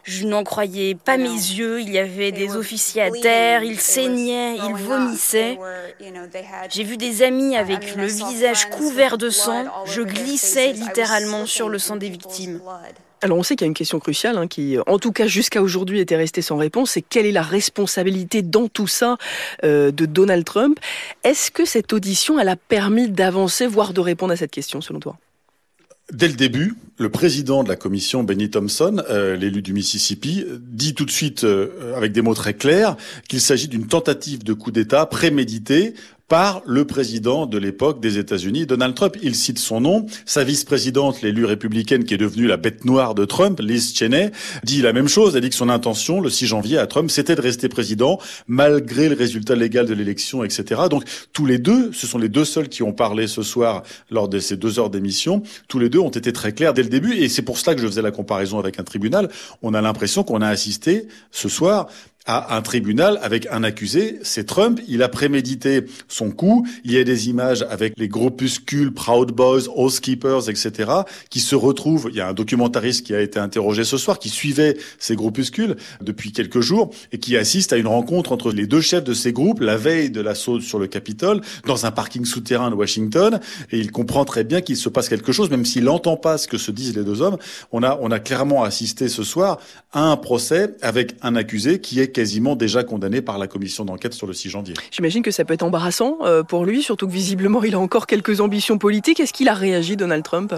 Je 0.03 0.25
n'en 0.25 0.43
croyais 0.43 0.95
pas 0.95 1.17
mes 1.17 1.29
yeux, 1.29 1.79
il 1.79 1.91
y 1.91 1.99
avait 1.99 2.31
des 2.31 2.55
officiers 2.55 3.03
à 3.03 3.11
terre, 3.11 3.63
ils 3.63 3.79
saignaient, 3.79 4.57
ils 4.57 4.75
vomissaient. 4.75 5.59
J'ai 6.69 6.83
vu 6.83 6.97
des 6.97 7.21
amis 7.21 7.55
avec 7.55 7.95
le 7.95 8.05
visage 8.05 8.69
couvert 8.71 9.17
de 9.17 9.29
sang, 9.29 9.65
je 9.85 10.01
glissais 10.01 10.73
littéralement 10.73 11.45
sur 11.45 11.69
le 11.69 11.77
sang 11.77 11.97
des 11.97 12.09
victimes. 12.09 12.61
Alors 13.21 13.37
on 13.37 13.43
sait 13.43 13.55
qu'il 13.55 13.65
y 13.65 13.67
a 13.67 13.69
une 13.69 13.75
question 13.75 13.99
cruciale 13.99 14.37
hein, 14.37 14.47
qui, 14.47 14.77
en 14.87 14.97
tout 14.97 15.11
cas 15.11 15.27
jusqu'à 15.27 15.61
aujourd'hui, 15.61 15.99
était 15.99 16.15
restée 16.15 16.41
sans 16.41 16.57
réponse, 16.57 16.91
c'est 16.91 17.03
quelle 17.03 17.27
est 17.27 17.31
la 17.31 17.43
responsabilité 17.43 18.41
dans 18.41 18.67
tout 18.67 18.87
ça 18.87 19.17
euh, 19.63 19.91
de 19.91 20.07
Donald 20.07 20.43
Trump? 20.43 20.79
Est-ce 21.23 21.51
que 21.51 21.65
cette 21.65 21.93
audition, 21.93 22.39
a 22.39 22.55
permis 22.55 23.07
d'avancer, 23.07 23.67
voire 23.67 23.93
de 23.93 24.01
répondre 24.01 24.33
à 24.33 24.35
cette 24.35 24.51
question, 24.51 24.81
selon 24.81 24.99
toi? 24.99 25.17
Dès 26.11 26.27
le 26.27 26.33
début, 26.33 26.75
le 26.97 27.09
président 27.09 27.63
de 27.63 27.69
la 27.69 27.77
commission, 27.77 28.23
Benny 28.23 28.49
Thompson, 28.49 29.01
euh, 29.09 29.37
l'élu 29.37 29.61
du 29.61 29.71
Mississippi, 29.71 30.45
dit 30.59 30.93
tout 30.93 31.05
de 31.05 31.11
suite, 31.11 31.45
euh, 31.45 31.95
avec 31.95 32.11
des 32.11 32.21
mots 32.21 32.33
très 32.33 32.53
clairs, 32.53 32.97
qu'il 33.29 33.39
s'agit 33.39 33.69
d'une 33.69 33.87
tentative 33.87 34.43
de 34.43 34.53
coup 34.53 34.71
d'État 34.71 35.05
préméditée 35.05 35.93
par 36.31 36.61
le 36.65 36.85
président 36.85 37.45
de 37.45 37.57
l'époque 37.57 37.99
des 37.99 38.17
États-Unis, 38.17 38.65
Donald 38.65 38.95
Trump. 38.95 39.17
Il 39.21 39.35
cite 39.35 39.59
son 39.59 39.81
nom. 39.81 40.05
Sa 40.25 40.45
vice-présidente, 40.45 41.21
l'élue 41.21 41.43
républicaine 41.43 42.05
qui 42.05 42.13
est 42.13 42.17
devenue 42.17 42.47
la 42.47 42.55
bête 42.55 42.85
noire 42.85 43.15
de 43.15 43.25
Trump, 43.25 43.59
Liz 43.59 43.93
Cheney, 43.93 44.31
dit 44.63 44.81
la 44.81 44.93
même 44.93 45.09
chose. 45.09 45.35
Elle 45.35 45.41
dit 45.41 45.49
que 45.49 45.55
son 45.55 45.67
intention, 45.67 46.21
le 46.21 46.29
6 46.29 46.47
janvier 46.47 46.77
à 46.77 46.87
Trump, 46.87 47.11
c'était 47.11 47.35
de 47.35 47.41
rester 47.41 47.67
président 47.67 48.17
malgré 48.47 49.09
le 49.09 49.15
résultat 49.15 49.55
légal 49.55 49.85
de 49.85 49.93
l'élection, 49.93 50.45
etc. 50.45 50.83
Donc 50.89 51.03
tous 51.33 51.45
les 51.45 51.57
deux, 51.57 51.91
ce 51.91 52.07
sont 52.07 52.17
les 52.17 52.29
deux 52.29 52.45
seuls 52.45 52.69
qui 52.69 52.81
ont 52.81 52.93
parlé 52.93 53.27
ce 53.27 53.43
soir 53.43 53.83
lors 54.09 54.29
de 54.29 54.39
ces 54.39 54.55
deux 54.55 54.79
heures 54.79 54.89
d'émission. 54.89 55.43
Tous 55.67 55.79
les 55.79 55.89
deux 55.89 55.99
ont 55.99 56.11
été 56.11 56.31
très 56.31 56.53
clairs 56.53 56.73
dès 56.73 56.83
le 56.83 56.89
début 56.89 57.13
et 57.13 57.27
c'est 57.27 57.41
pour 57.41 57.57
cela 57.57 57.75
que 57.75 57.81
je 57.81 57.87
faisais 57.87 58.01
la 58.01 58.11
comparaison 58.11 58.57
avec 58.57 58.79
un 58.79 58.83
tribunal. 58.83 59.27
On 59.61 59.73
a 59.73 59.81
l'impression 59.81 60.23
qu'on 60.23 60.41
a 60.41 60.47
assisté 60.47 61.09
ce 61.31 61.49
soir 61.49 61.87
à 62.25 62.55
un 62.55 62.61
tribunal 62.61 63.19
avec 63.21 63.47
un 63.51 63.63
accusé, 63.63 64.19
c'est 64.21 64.45
Trump. 64.45 64.79
Il 64.87 65.01
a 65.01 65.09
prémédité 65.09 65.85
son 66.07 66.29
coup. 66.29 66.67
Il 66.83 66.91
y 66.91 66.97
a 66.97 67.03
des 67.03 67.29
images 67.29 67.65
avec 67.69 67.93
les 67.97 68.07
groupuscules 68.07 68.93
Proud 68.93 69.31
Boys, 69.31 69.67
Housekeepers, 69.75 70.49
etc., 70.49 70.91
qui 71.29 71.39
se 71.39 71.55
retrouvent. 71.55 72.09
Il 72.11 72.17
y 72.17 72.21
a 72.21 72.27
un 72.27 72.33
documentariste 72.33 73.05
qui 73.05 73.15
a 73.15 73.21
été 73.21 73.39
interrogé 73.39 73.83
ce 73.83 73.97
soir, 73.97 74.19
qui 74.19 74.29
suivait 74.29 74.77
ces 74.99 75.15
groupuscules 75.15 75.75
depuis 76.01 76.31
quelques 76.31 76.61
jours 76.61 76.91
et 77.11 77.17
qui 77.17 77.37
assiste 77.37 77.73
à 77.73 77.77
une 77.77 77.87
rencontre 77.87 78.31
entre 78.31 78.51
les 78.51 78.67
deux 78.67 78.81
chefs 78.81 79.03
de 79.03 79.13
ces 79.13 79.33
groupes 79.33 79.59
la 79.59 79.77
veille 79.77 80.11
de 80.11 80.21
l'assaut 80.21 80.59
sur 80.59 80.79
le 80.79 80.87
Capitole 80.87 81.41
dans 81.65 81.85
un 81.85 81.91
parking 81.91 82.25
souterrain 82.25 82.69
de 82.69 82.75
Washington. 82.75 83.39
Et 83.71 83.79
il 83.79 83.91
comprend 83.91 84.25
très 84.25 84.43
bien 84.43 84.61
qu'il 84.61 84.77
se 84.77 84.89
passe 84.89 85.09
quelque 85.09 85.31
chose, 85.31 85.49
même 85.49 85.65
s'il 85.65 85.85
n'entend 85.85 86.17
pas 86.17 86.37
ce 86.37 86.47
que 86.47 86.57
se 86.57 86.71
disent 86.71 86.95
les 86.95 87.03
deux 87.03 87.21
hommes. 87.21 87.37
On 87.71 87.81
a, 87.81 87.97
on 88.01 88.11
a 88.11 88.19
clairement 88.19 88.63
assisté 88.63 89.09
ce 89.09 89.23
soir 89.23 89.59
à 89.91 90.03
un 90.03 90.17
procès 90.17 90.75
avec 90.81 91.15
un 91.21 91.35
accusé 91.35 91.79
qui 91.81 91.99
est 91.99 92.10
quasiment 92.11 92.55
déjà 92.55 92.83
condamné 92.83 93.21
par 93.21 93.37
la 93.37 93.47
commission 93.47 93.85
d'enquête 93.85 94.13
sur 94.13 94.27
le 94.27 94.33
6 94.33 94.49
janvier. 94.49 94.73
J'imagine 94.91 95.23
que 95.23 95.31
ça 95.31 95.45
peut 95.45 95.53
être 95.53 95.63
embarrassant 95.63 96.17
euh, 96.21 96.43
pour 96.43 96.65
lui, 96.65 96.83
surtout 96.83 97.07
que 97.07 97.13
visiblement 97.13 97.63
il 97.63 97.75
a 97.75 97.79
encore 97.79 98.07
quelques 98.07 98.41
ambitions 98.41 98.77
politiques. 98.77 99.19
Est-ce 99.19 99.33
qu'il 99.33 99.49
a 99.49 99.53
réagi, 99.53 99.97
Donald 99.97 100.23
Trump? 100.23 100.53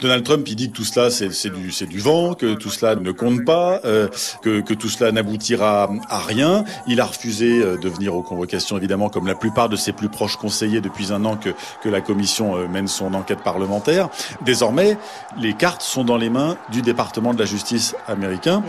Donald 0.00 0.24
Trump, 0.24 0.46
il 0.48 0.56
dit 0.56 0.70
que 0.70 0.76
tout 0.76 0.84
cela, 0.84 1.10
c'est 1.10 1.50
du, 1.50 1.72
du 1.86 1.98
vent, 1.98 2.34
que 2.34 2.54
tout 2.54 2.70
cela 2.70 2.94
ne 2.94 3.10
compte 3.10 3.44
pas, 3.44 3.80
euh, 3.84 4.08
que, 4.42 4.74
tout 4.74 4.88
cela 4.88 5.10
n'aboutira 5.12 5.90
à 6.08 6.18
rien. 6.18 6.64
Il 6.86 7.00
a 7.00 7.04
refusé 7.04 7.60
euh, 7.60 7.76
de 7.76 7.88
venir 7.88 8.14
aux 8.14 8.22
convocations, 8.22 8.76
évidemment, 8.76 9.08
comme 9.08 9.26
la 9.26 9.34
plupart 9.34 9.68
de 9.68 9.76
ses 9.76 9.92
plus 9.92 10.08
proches 10.08 10.36
conseillers 10.36 10.80
depuis 10.80 11.12
un 11.12 11.24
an 11.24 11.36
que, 11.36 11.50
que 11.82 11.88
la 11.88 12.00
commission 12.00 12.56
euh, 12.56 12.68
mène 12.68 12.86
son 12.86 13.14
enquête 13.14 13.40
parlementaire. 13.42 14.08
Désormais, 14.44 14.96
les 15.40 15.54
cartes 15.54 15.82
sont 15.82 16.04
dans 16.04 16.16
les 16.16 16.30
mains 16.30 16.56
du 16.70 16.82
département 16.82 17.34
de 17.34 17.38
la 17.38 17.44
justice 17.44 17.94
américain, 18.06 18.62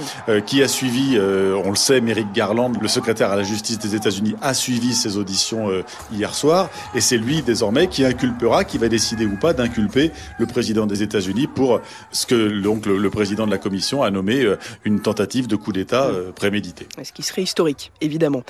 qui 0.46 0.64
a 0.64 0.68
suivi, 0.68 1.18
on 1.20 1.70
le 1.70 1.76
sait, 1.76 2.02
Merrick 2.02 2.32
Garland, 2.34 2.74
le 2.80 2.88
secrétaire 2.88 3.32
à 3.32 3.36
la 3.36 3.44
justice 3.44 3.80
des 3.80 3.96
États-Unis, 3.96 4.36
a 4.42 4.54
suivi 4.54 4.94
ces 4.94 5.18
auditions 5.18 5.70
hier 6.12 6.34
soir, 6.34 6.70
et 6.96 7.02
c'est 7.02 7.18
lui 7.18 7.42
désormais 7.42 7.88
qui 7.88 8.06
inculpera, 8.06 8.64
qui 8.64 8.78
va 8.78 8.88
décider 8.88 9.26
ou 9.26 9.38
pas 9.38 9.54
d'inculper 9.54 10.12
le 10.38 10.46
président 10.46 10.79
des 10.86 11.04
États-Unis 11.04 11.48
pour 11.48 11.82
ce 12.12 12.26
que 12.26 12.60
donc 12.62 12.86
le, 12.86 13.10
président 13.10 13.46
de 13.46 13.52
la 13.52 13.58
commission 13.58 14.04
a 14.04 14.12
nommé 14.12 14.44
euh, 14.44 14.58
une 14.86 15.02
tentative 15.02 15.48
de 15.48 15.56
coup 15.56 15.72
d'État 15.72 16.06
euh, 16.06 16.32
prémédité. 16.32 16.88
Ce 17.04 17.12
qui 17.12 17.24
serait 17.24 17.42
historique, 17.42 17.92
évidemment. 18.02 18.44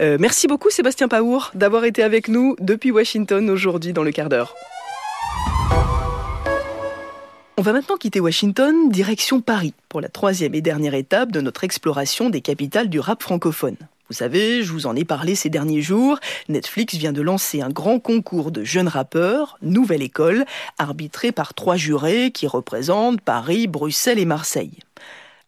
Euh, 0.00 0.16
merci 0.18 0.46
beaucoup 0.46 0.70
Sébastien 0.70 1.08
Paour 1.08 1.50
d'avoir 1.54 1.84
été 1.84 2.02
avec 2.02 2.28
nous 2.28 2.56
depuis 2.60 2.90
Washington 2.90 3.48
aujourd'hui 3.50 3.92
dans 3.92 4.02
le 4.02 4.12
quart 4.12 4.28
d'heure. 4.28 4.54
On 7.58 7.62
va 7.62 7.72
maintenant 7.72 7.96
quitter 7.96 8.20
Washington, 8.20 8.90
direction 8.90 9.40
Paris, 9.40 9.72
pour 9.88 10.02
la 10.02 10.08
troisième 10.08 10.54
et 10.54 10.60
dernière 10.60 10.94
étape 10.94 11.32
de 11.32 11.40
notre 11.40 11.64
exploration 11.64 12.28
des 12.28 12.42
capitales 12.42 12.90
du 12.90 13.00
rap 13.00 13.22
francophone. 13.22 13.76
Vous 14.08 14.14
savez, 14.14 14.62
je 14.62 14.72
vous 14.72 14.86
en 14.86 14.94
ai 14.94 15.04
parlé 15.04 15.34
ces 15.34 15.50
derniers 15.50 15.82
jours, 15.82 16.20
Netflix 16.48 16.94
vient 16.94 17.12
de 17.12 17.22
lancer 17.22 17.60
un 17.60 17.70
grand 17.70 17.98
concours 17.98 18.52
de 18.52 18.62
jeunes 18.62 18.86
rappeurs, 18.86 19.58
Nouvelle 19.62 20.02
École, 20.02 20.44
arbitré 20.78 21.32
par 21.32 21.54
trois 21.54 21.74
jurés 21.74 22.30
qui 22.30 22.46
représentent 22.46 23.20
Paris, 23.20 23.66
Bruxelles 23.66 24.20
et 24.20 24.24
Marseille. 24.24 24.78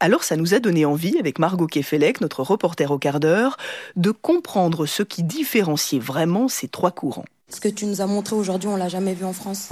Alors 0.01 0.25
ça 0.25 0.37
nous 0.37 0.55
a 0.55 0.59
donné 0.59 0.85
envie, 0.85 1.19
avec 1.21 1.39
Margot 1.39 1.69
Kefelec, 1.69 2.21
notre 2.21 2.43
reporter 2.43 2.91
au 2.91 2.99
quart 2.99 3.21
d'heure, 3.21 3.59
de 3.95 4.11
comprendre 4.11 4.87
ce 4.87 5.05
qui 5.05 5.23
différenciait 5.23 6.01
vraiment 6.01 6.49
ces 6.49 6.67
trois 6.67 6.91
courants. 6.91 7.27
Ce 7.51 7.61
que 7.61 7.69
tu 7.69 7.87
nous 7.87 8.01
as 8.01 8.07
montré 8.07 8.35
aujourd'hui, 8.35 8.69
on 8.69 8.77
l'a 8.77 8.89
jamais 8.89 9.15
vu 9.15 9.25
en 9.25 9.33
France. 9.33 9.69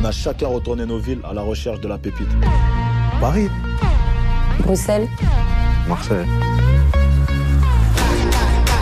On 0.00 0.04
a 0.04 0.12
chacun 0.12 0.48
retourné 0.48 0.86
nos 0.86 0.98
villes 0.98 1.20
à 1.24 1.34
la 1.34 1.42
recherche 1.42 1.80
de 1.80 1.88
la 1.88 1.98
pépite. 1.98 2.28
Paris. 3.20 3.48
Bruxelles. 4.62 5.08
Marseille. 5.88 6.26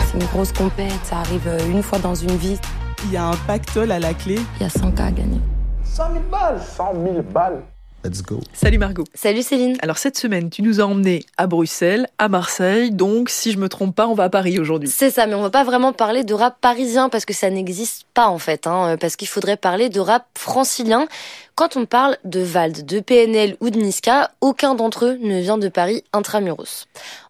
C'est 0.05 0.17
une 0.17 0.25
grosse 0.25 0.51
compète, 0.51 0.91
ça 1.03 1.17
arrive 1.17 1.49
une 1.69 1.83
fois 1.83 1.99
dans 1.99 2.15
une 2.15 2.35
vie. 2.35 2.57
Il 3.05 3.11
y 3.11 3.17
a 3.17 3.25
un 3.25 3.35
pactole 3.47 3.91
à 3.91 3.99
la 3.99 4.13
clé. 4.13 4.39
Il 4.59 4.63
y 4.63 4.65
a 4.65 4.69
100 4.69 4.91
cas 4.91 5.05
à 5.05 5.11
gagner. 5.11 5.39
100 5.83 6.11
000 6.11 6.23
balles 6.31 6.61
100 6.61 6.93
000 7.03 7.21
balles 7.33 7.63
Let's 8.03 8.21
go. 8.21 8.39
Salut 8.53 8.77
Margot. 8.77 9.05
Salut 9.15 9.41
Céline. 9.41 9.75
Alors 9.81 9.97
cette 9.97 10.17
semaine, 10.17 10.49
tu 10.51 10.61
nous 10.61 10.79
as 10.79 10.83
emmenés 10.83 11.25
à 11.35 11.47
Bruxelles, 11.47 12.07
à 12.19 12.29
Marseille, 12.29 12.91
donc 12.91 13.29
si 13.29 13.51
je 13.51 13.57
me 13.57 13.67
trompe 13.67 13.95
pas, 13.95 14.07
on 14.07 14.13
va 14.13 14.25
à 14.25 14.29
Paris 14.29 14.59
aujourd'hui. 14.59 14.87
C'est 14.87 15.09
ça, 15.09 15.25
mais 15.25 15.33
on 15.33 15.41
va 15.41 15.49
pas 15.49 15.63
vraiment 15.63 15.93
parler 15.93 16.23
de 16.23 16.33
rap 16.33 16.61
parisien 16.61 17.09
parce 17.09 17.25
que 17.25 17.33
ça 17.33 17.49
n'existe 17.49 18.05
pas 18.13 18.27
en 18.27 18.37
fait, 18.37 18.67
hein, 18.67 18.97
parce 18.99 19.15
qu'il 19.15 19.27
faudrait 19.27 19.57
parler 19.57 19.89
de 19.89 19.99
rap 19.99 20.27
francilien. 20.37 21.07
Quand 21.57 21.75
on 21.75 21.87
parle 21.87 22.17
de 22.23 22.39
Vald, 22.39 22.85
de 22.85 22.99
PNL 22.99 23.57
ou 23.61 23.71
de 23.71 23.79
Niska, 23.79 24.29
aucun 24.41 24.75
d'entre 24.75 25.05
eux 25.05 25.17
ne 25.19 25.41
vient 25.41 25.57
de 25.57 25.69
Paris 25.69 26.03
intramuros. 26.13 26.85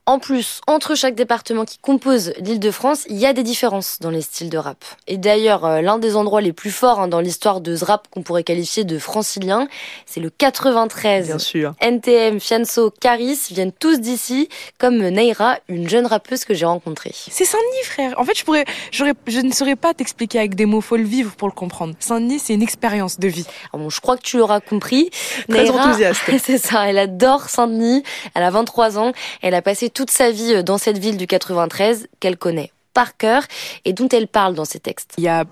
En 0.06 0.20
plus, 0.20 0.62
entre 0.68 0.96
chaque 0.96 1.16
département 1.16 1.66
qui 1.66 1.80
compose 1.80 2.32
l'île 2.40 2.62
de 2.62 2.72
France, 2.72 3.06
il 3.10 3.18
y 3.18 3.26
a 3.26 3.34
des 3.34 3.44
différences 3.44 4.00
dans 4.00 4.10
les 4.10 4.22
styles 4.22 4.50
de 4.50 4.58
rap. 4.58 4.78
Et 5.06 5.18
d'ailleurs, 5.18 5.66
euh, 5.66 5.82
l'un 5.82 5.98
des 5.98 6.16
endroits 6.16 6.40
les 6.40 6.54
plus 6.54 6.72
forts 6.72 7.02
hein, 7.02 7.10
dans 7.10 7.20
l'histoire 7.20 7.60
de 7.60 7.76
ce 7.76 7.84
rap 7.84 8.08
qu'on 8.10 8.22
pourrait 8.22 8.46
qualifier 8.46 8.86
de 8.86 9.00
francilien, 9.00 9.68
c'est 10.06 10.22
le 10.22 10.30
93. 10.30 11.28
Bien 11.28 11.40
sûr. 11.40 11.74
NTM, 11.82 12.40
Fianso, 12.40 12.90
Caris 12.90 13.38
viennent 13.52 13.74
tous 13.74 14.00
d'ici, 14.00 14.48
comme 14.78 14.98
Neira, 14.98 15.58
une 15.68 15.90
jeune 15.90 16.06
rappeuse 16.06 16.46
que 16.46 16.54
j'ai 16.54 16.66
rencontrée. 16.66 17.12
C'est 17.14 17.44
Saint-Denis, 17.44 17.86
frère. 17.86 18.18
En 18.18 18.24
fait, 18.24 18.38
je 18.38 18.46
pourrais, 18.46 18.64
j'aurais, 18.92 19.14
je 19.28 19.42
ne 19.42 19.52
saurais 19.52 19.76
pas 19.76 19.94
t'expliquer 19.94 20.40
avec 20.40 20.56
des 20.56 20.66
mots, 20.66 20.80
faut 20.80 20.96
le 20.96 21.04
vivre 21.04 21.36
pour 21.36 21.50
le 21.50 21.54
comprendre. 21.54 21.96
Saint-Denis, 22.00 22.40
c'est 22.40 22.54
une 22.54 22.64
expérience 22.64 23.20
de 23.20 23.28
vie. 23.28 23.46
Alors 23.74 23.84
bon, 23.84 23.90
je 23.90 24.00
crois 24.00 24.16
que 24.18 24.24
tu 24.24 24.38
l'auras 24.38 24.60
compris. 24.60 25.10
Très 25.50 25.70
enthousiaste. 25.70 26.22
c'est 26.44 26.58
ça, 26.58 26.90
elle 26.90 26.98
adore 26.98 27.50
Saint-Denis. 27.50 28.04
Elle 28.34 28.44
a 28.44 28.50
23 28.50 28.98
ans. 28.98 29.12
Elle 29.42 29.54
a 29.54 29.62
passé 29.62 29.90
toute 29.90 30.12
sa 30.12 30.32
vie 30.32 30.64
dans 30.64 30.78
cette 30.78 30.98
ville 30.98 31.18
du 31.18 31.28
93 31.28 32.08
qu'elle 32.20 32.38
connaît 32.38 32.72
par 32.94 33.16
cœur 33.16 33.44
et 33.86 33.94
dont 33.94 34.10
elle 34.10 34.28
parle 34.28 34.56
dans 34.56 34.66
ses 34.66 34.80
textes. 34.80 35.14
Il 35.18 35.24
y 35.24 35.28
a 35.28 35.46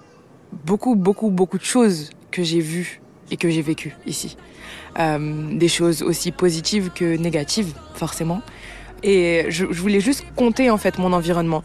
beaucoup, 0.52 0.96
beaucoup, 0.96 1.30
beaucoup 1.30 1.58
de 1.58 1.64
choses 1.64 2.10
que 2.32 2.44
j'ai 2.44 2.60
vues 2.60 3.02
et 3.32 3.38
que 3.38 3.50
j'ai 3.50 3.62
vécues 3.62 3.96
ici. 4.06 4.38
Euh, 5.00 5.56
des 5.56 5.68
choses 5.68 6.02
aussi 6.02 6.32
positives 6.32 6.90
que 6.90 7.18
négatives, 7.18 7.74
forcément. 7.94 8.42
Et 9.04 9.46
je, 9.50 9.66
je 9.70 9.82
voulais 9.82 10.00
juste 10.00 10.26
compter 10.36 10.70
en 10.70 10.78
fait 10.78 10.98
mon 10.98 11.14
environnement 11.14 11.64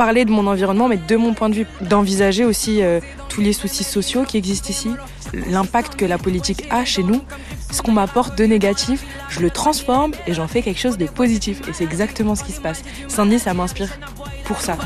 parler 0.00 0.24
de 0.24 0.30
mon 0.30 0.46
environnement, 0.46 0.88
mais 0.88 0.96
de 0.96 1.16
mon 1.16 1.34
point 1.34 1.50
de 1.50 1.54
vue, 1.54 1.66
d'envisager 1.82 2.46
aussi 2.46 2.82
euh, 2.82 3.00
tous 3.28 3.42
les 3.42 3.52
soucis 3.52 3.84
sociaux 3.84 4.24
qui 4.24 4.38
existent 4.38 4.70
ici, 4.70 4.88
l'impact 5.34 5.94
que 5.94 6.06
la 6.06 6.16
politique 6.16 6.64
a 6.70 6.86
chez 6.86 7.02
nous, 7.02 7.20
ce 7.70 7.82
qu'on 7.82 7.92
m'apporte 7.92 8.38
de 8.38 8.44
négatif, 8.44 9.04
je 9.28 9.40
le 9.40 9.50
transforme 9.50 10.12
et 10.26 10.32
j'en 10.32 10.48
fais 10.48 10.62
quelque 10.62 10.80
chose 10.80 10.96
de 10.96 11.04
positif. 11.04 11.60
Et 11.68 11.74
c'est 11.74 11.84
exactement 11.84 12.34
ce 12.34 12.44
qui 12.44 12.52
se 12.52 12.62
passe. 12.62 12.82
Saint-Denis, 13.08 13.40
ça 13.40 13.52
m'inspire 13.52 13.90
pour 14.44 14.62
ça. 14.62 14.78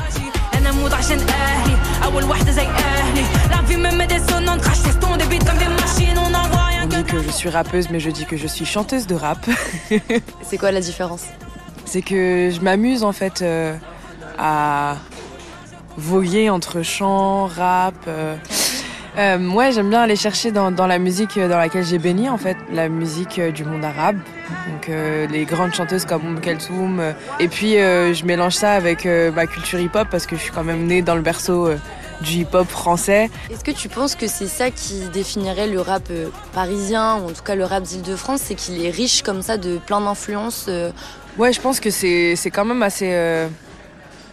On 6.83 6.87
dit 6.87 7.03
que 7.05 7.21
je 7.21 7.31
suis 7.31 7.49
rappeuse, 7.49 7.89
mais 7.89 8.01
je 8.01 8.09
dis 8.09 8.25
que 8.25 8.35
je 8.35 8.47
suis 8.47 8.65
chanteuse 8.65 9.07
de 9.07 9.15
rap. 9.15 9.49
C'est 10.41 10.57
quoi 10.57 10.73
la 10.73 10.81
différence? 10.81 11.23
C'est 11.85 12.01
que 12.01 12.51
je 12.53 12.59
m'amuse 12.59 13.03
en 13.03 13.13
fait. 13.13 13.41
Euh, 13.41 13.77
à 14.37 14.95
voguer 15.97 16.49
entre 16.49 16.81
chant, 16.81 17.45
rap. 17.45 17.95
Euh. 18.07 18.35
Euh, 19.17 19.49
ouais, 19.51 19.71
j'aime 19.71 19.89
bien 19.89 20.01
aller 20.01 20.17
chercher 20.17 20.51
dans, 20.51 20.71
dans, 20.71 20.87
la 20.87 20.99
musique 20.99 21.39
dans 21.39 21.57
laquelle 21.57 21.85
j'ai 21.85 21.99
béni, 21.99 22.27
en 22.27 22.37
fait, 22.37 22.57
la 22.73 22.89
musique 22.89 23.39
du 23.39 23.63
monde 23.63 23.85
arabe. 23.85 24.17
Donc 24.69 24.89
euh, 24.89 25.25
les 25.27 25.45
grandes 25.45 25.73
chanteuses 25.73 26.05
comme 26.05 26.25
Oum 26.25 26.41
Keltoum. 26.41 27.01
Et 27.39 27.47
puis 27.47 27.73
je 27.73 28.25
mélange 28.25 28.55
ça 28.55 28.73
avec 28.73 29.05
ma 29.05 29.47
culture 29.47 29.79
hip-hop 29.79 30.07
parce 30.11 30.25
que 30.25 30.35
je 30.35 30.41
suis 30.41 30.51
quand 30.51 30.65
même 30.65 30.85
née 30.85 31.01
dans 31.01 31.15
le 31.15 31.21
berceau 31.21 31.69
du 32.21 32.39
hip-hop 32.39 32.67
français. 32.67 33.29
Est-ce 33.49 33.63
que 33.63 33.71
tu 33.71 33.87
penses 33.87 34.15
que 34.15 34.27
c'est 34.27 34.47
ça 34.47 34.69
qui 34.69 35.07
définirait 35.13 35.67
le 35.67 35.79
rap 35.79 36.11
parisien, 36.53 37.15
ou 37.17 37.29
en 37.29 37.31
tout 37.31 37.43
cas 37.43 37.55
le 37.55 37.63
rap 37.63 37.83
d'Île-de-France, 37.83 38.41
c'est 38.43 38.55
qu'il 38.55 38.85
est 38.85 38.89
riche 38.89 39.21
comme 39.23 39.41
ça 39.41 39.57
de 39.57 39.77
plein 39.77 40.01
d'influences 40.01 40.69
Ouais, 41.37 41.53
je 41.53 41.61
pense 41.61 41.79
que 41.79 41.89
c'est 41.89 42.51
quand 42.51 42.65
même 42.65 42.83
assez 42.83 43.47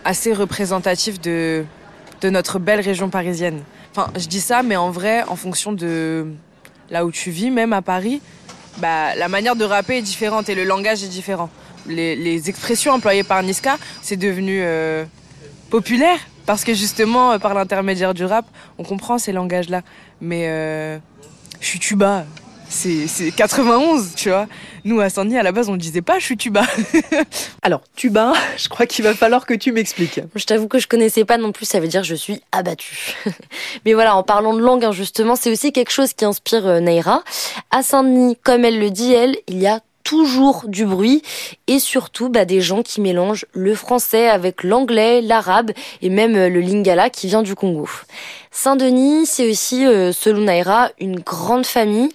assez 0.05 0.33
représentatif 0.33 1.21
de, 1.21 1.65
de 2.21 2.31
notre 2.31 2.59
belle 2.59 2.81
région 2.81 3.11
parisienne. 3.11 3.63
Enfin, 3.91 4.11
je 4.17 4.27
dis 4.27 4.41
ça, 4.41 4.63
mais 4.63 4.77
en 4.77 4.91
vrai, 4.91 5.23
en 5.25 5.37
fonction 5.37 5.73
de 5.73 6.27
là 6.91 7.05
où 7.05 7.11
tu 7.11 7.31
vis, 7.31 7.51
même 7.51 7.73
à 7.73 7.83
Paris, 7.83 8.21
bah, 8.79 9.15
la 9.17 9.29
manière 9.29 9.57
de 9.57 9.65
rapper 9.65 9.99
est 9.99 10.03
différente 10.03 10.49
et 10.49 10.55
le 10.55 10.65
langage 10.65 11.03
est 11.03 11.09
différent. 11.09 11.51
Les, 11.87 12.49
expressions 12.49 12.93
employées 12.93 13.25
par 13.25 13.43
Niska, 13.43 13.77
c'est 14.03 14.17
devenu 14.17 14.61
euh, 14.63 15.05
populaire 15.71 16.19
parce 16.47 16.65
que 16.65 16.75
justement, 16.75 17.39
par 17.39 17.55
l'intermédiaire 17.55 18.15
du 18.15 18.25
rap, 18.25 18.47
on 18.79 18.85
comprend 18.85 19.19
ces 19.19 19.33
langages-là. 19.33 19.83
Mais 20.21 20.49
euh, 20.49 20.99
je 21.61 21.67
suis 21.67 21.79
tuba, 21.79 22.25
c'est 22.73 23.31
91, 23.31 24.15
tu 24.17 24.31
vois. 24.31 24.47
Nous, 24.85 25.01
à 25.01 25.11
Saint-Denis, 25.11 25.39
à 25.39 25.43
la 25.43 25.53
base, 25.53 25.69
on 25.69 25.73
ne 25.73 25.79
disait 25.79 26.03
pas 26.03 26.19
je 26.19 26.25
suis 26.25 26.37
tuba. 26.37 26.63
Alors, 27.63 27.83
tuba, 27.95 28.33
je 28.57 28.69
crois 28.69 28.87
qu'il 28.87 29.05
va 29.05 29.15
falloir 29.15 29.47
que 29.47 29.55
tu 29.55 29.73
m'expliques. 29.73 30.21
Je 30.35 30.45
t'avoue 30.45 30.69
que 30.69 30.79
je 30.79 30.89
connaissais 30.89 31.25
pas 31.25 31.39
non 31.39 31.53
plus, 31.53 31.67
ça 31.67 31.81
veut 31.81 31.89
dire 31.89 32.03
je 32.03 32.15
suis 32.15 32.41
abattu. 32.51 33.15
Mais 33.85 33.93
voilà, 33.93 34.17
en 34.17 34.23
parlant 34.23 34.55
de 34.55 34.61
langue, 34.61 34.85
hein, 34.85 34.93
justement, 34.93 35.37
c'est 35.37 35.53
aussi 35.53 35.73
quelque 35.73 35.93
chose 35.93 36.13
qui 36.15 36.25
inspire 36.25 36.67
euh, 36.67 36.81
Naira. 36.81 37.23
À 37.71 37.83
Saint-Denis, 37.83 38.37
comme 38.43 38.65
elle 38.65 38.81
le 38.81 38.91
dit, 38.91 39.13
elle, 39.13 39.37
il 39.47 39.59
y 39.59 39.67
a 39.67 39.81
toujours 40.13 40.65
du 40.67 40.85
bruit 40.85 41.23
et 41.69 41.79
surtout 41.79 42.29
bah, 42.29 42.45
des 42.45 42.61
gens 42.61 42.83
qui 42.83 43.01
mélangent 43.01 43.47
le 43.55 43.75
français 43.75 44.29
avec 44.29 44.63
l'anglais, 44.63 45.23
l'arabe 45.23 45.71
et 46.03 46.11
même 46.11 46.37
euh, 46.37 46.51
le 46.51 46.61
lingala 46.61 47.09
qui 47.09 47.29
vient 47.29 47.41
du 47.41 47.55
Congo. 47.55 47.89
Saint-Denis, 48.51 49.25
c'est 49.25 49.49
aussi, 49.49 49.87
euh, 49.87 50.13
selon 50.13 50.43
Naira, 50.43 50.91
une 51.01 51.19
grande 51.19 51.65
famille. 51.65 52.11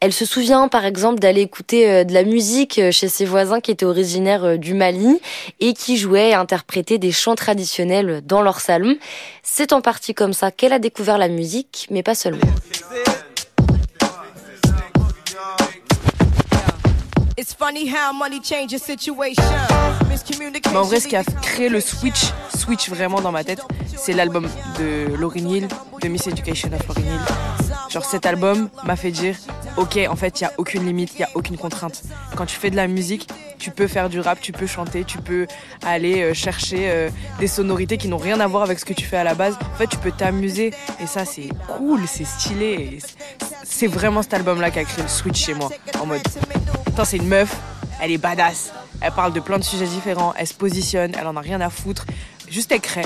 Elle 0.00 0.14
se 0.14 0.24
souvient, 0.24 0.68
par 0.68 0.86
exemple, 0.86 1.18
d'aller 1.18 1.42
écouter 1.42 1.90
euh, 1.90 2.04
de 2.04 2.14
la 2.14 2.24
musique 2.24 2.80
chez 2.90 3.08
ses 3.08 3.26
voisins 3.26 3.60
qui 3.60 3.70
étaient 3.70 3.84
originaires 3.84 4.56
du 4.56 4.72
Mali 4.72 5.20
et 5.60 5.74
qui 5.74 5.98
jouaient 5.98 6.30
et 6.30 6.34
interprétaient 6.34 6.96
des 6.96 7.12
chants 7.12 7.34
traditionnels 7.34 8.22
dans 8.24 8.40
leur 8.40 8.60
salon. 8.60 8.96
C'est 9.42 9.74
en 9.74 9.82
partie 9.82 10.14
comme 10.14 10.32
ça 10.32 10.50
qu'elle 10.50 10.72
a 10.72 10.78
découvert 10.78 11.18
la 11.18 11.28
musique, 11.28 11.86
mais 11.90 12.02
pas 12.02 12.14
seulement. 12.14 12.40
Mais 20.70 20.78
en 20.78 20.82
vrai, 20.82 21.00
ce 21.00 21.08
qui 21.08 21.16
a 21.16 21.24
créé 21.24 21.68
le 21.68 21.80
switch, 21.80 22.32
switch 22.56 22.88
vraiment 22.88 23.20
dans 23.20 23.32
ma 23.32 23.44
tête, 23.44 23.60
c'est 23.96 24.12
l'album 24.12 24.48
de 24.78 25.14
Lauryn 25.16 25.48
Hill, 25.48 25.68
de 26.00 26.08
Miss 26.08 26.26
Education 26.26 26.70
of 26.72 26.86
Lauryn 26.86 27.02
Hill. 27.02 27.20
Genre 27.90 28.04
cet 28.04 28.26
album 28.26 28.70
m'a 28.84 28.96
fait 28.96 29.10
dire, 29.10 29.36
ok, 29.76 29.98
en 30.08 30.16
fait, 30.16 30.40
il 30.40 30.44
y 30.44 30.46
a 30.46 30.52
aucune 30.56 30.86
limite, 30.86 31.12
il 31.14 31.20
y 31.20 31.24
a 31.24 31.28
aucune 31.34 31.58
contrainte. 31.58 32.02
Quand 32.36 32.46
tu 32.46 32.56
fais 32.56 32.70
de 32.70 32.76
la 32.76 32.86
musique, 32.86 33.28
tu 33.58 33.70
peux 33.70 33.86
faire 33.86 34.08
du 34.08 34.18
rap, 34.20 34.40
tu 34.40 34.52
peux 34.52 34.66
chanter, 34.66 35.04
tu 35.04 35.18
peux 35.18 35.46
aller 35.84 36.22
euh, 36.22 36.34
chercher 36.34 36.90
euh, 36.90 37.10
des 37.38 37.46
sonorités 37.46 37.96
qui 37.96 38.08
n'ont 38.08 38.16
rien 38.16 38.40
à 38.40 38.46
voir 38.46 38.62
avec 38.62 38.78
ce 38.78 38.84
que 38.84 38.92
tu 38.94 39.04
fais 39.04 39.18
à 39.18 39.24
la 39.24 39.34
base. 39.34 39.56
En 39.74 39.76
fait, 39.76 39.88
tu 39.88 39.98
peux 39.98 40.10
t'amuser 40.10 40.72
et 41.00 41.06
ça, 41.06 41.24
c'est 41.24 41.48
cool, 41.68 42.00
c'est 42.06 42.24
stylé. 42.24 42.98
C'est 43.62 43.86
vraiment 43.86 44.22
cet 44.22 44.34
album-là 44.34 44.70
qui 44.70 44.78
a 44.78 44.84
créé 44.84 45.02
le 45.02 45.08
switch 45.08 45.44
chez 45.44 45.54
moi, 45.54 45.70
en 46.00 46.06
mode, 46.06 46.22
attends, 46.92 47.04
c'est 47.06 47.16
une 47.16 47.28
meuf, 47.28 47.56
elle 48.02 48.10
est 48.10 48.18
badass. 48.18 48.72
Elle 49.00 49.12
parle 49.12 49.32
de 49.32 49.40
plein 49.40 49.58
de 49.58 49.64
sujets 49.64 49.86
différents, 49.86 50.34
elle 50.36 50.46
se 50.46 50.54
positionne, 50.54 51.12
elle 51.18 51.26
en 51.26 51.36
a 51.36 51.40
rien 51.40 51.60
à 51.60 51.70
foutre. 51.70 52.06
Juste 52.48 52.70
elle 52.70 52.80
crée. 52.80 53.04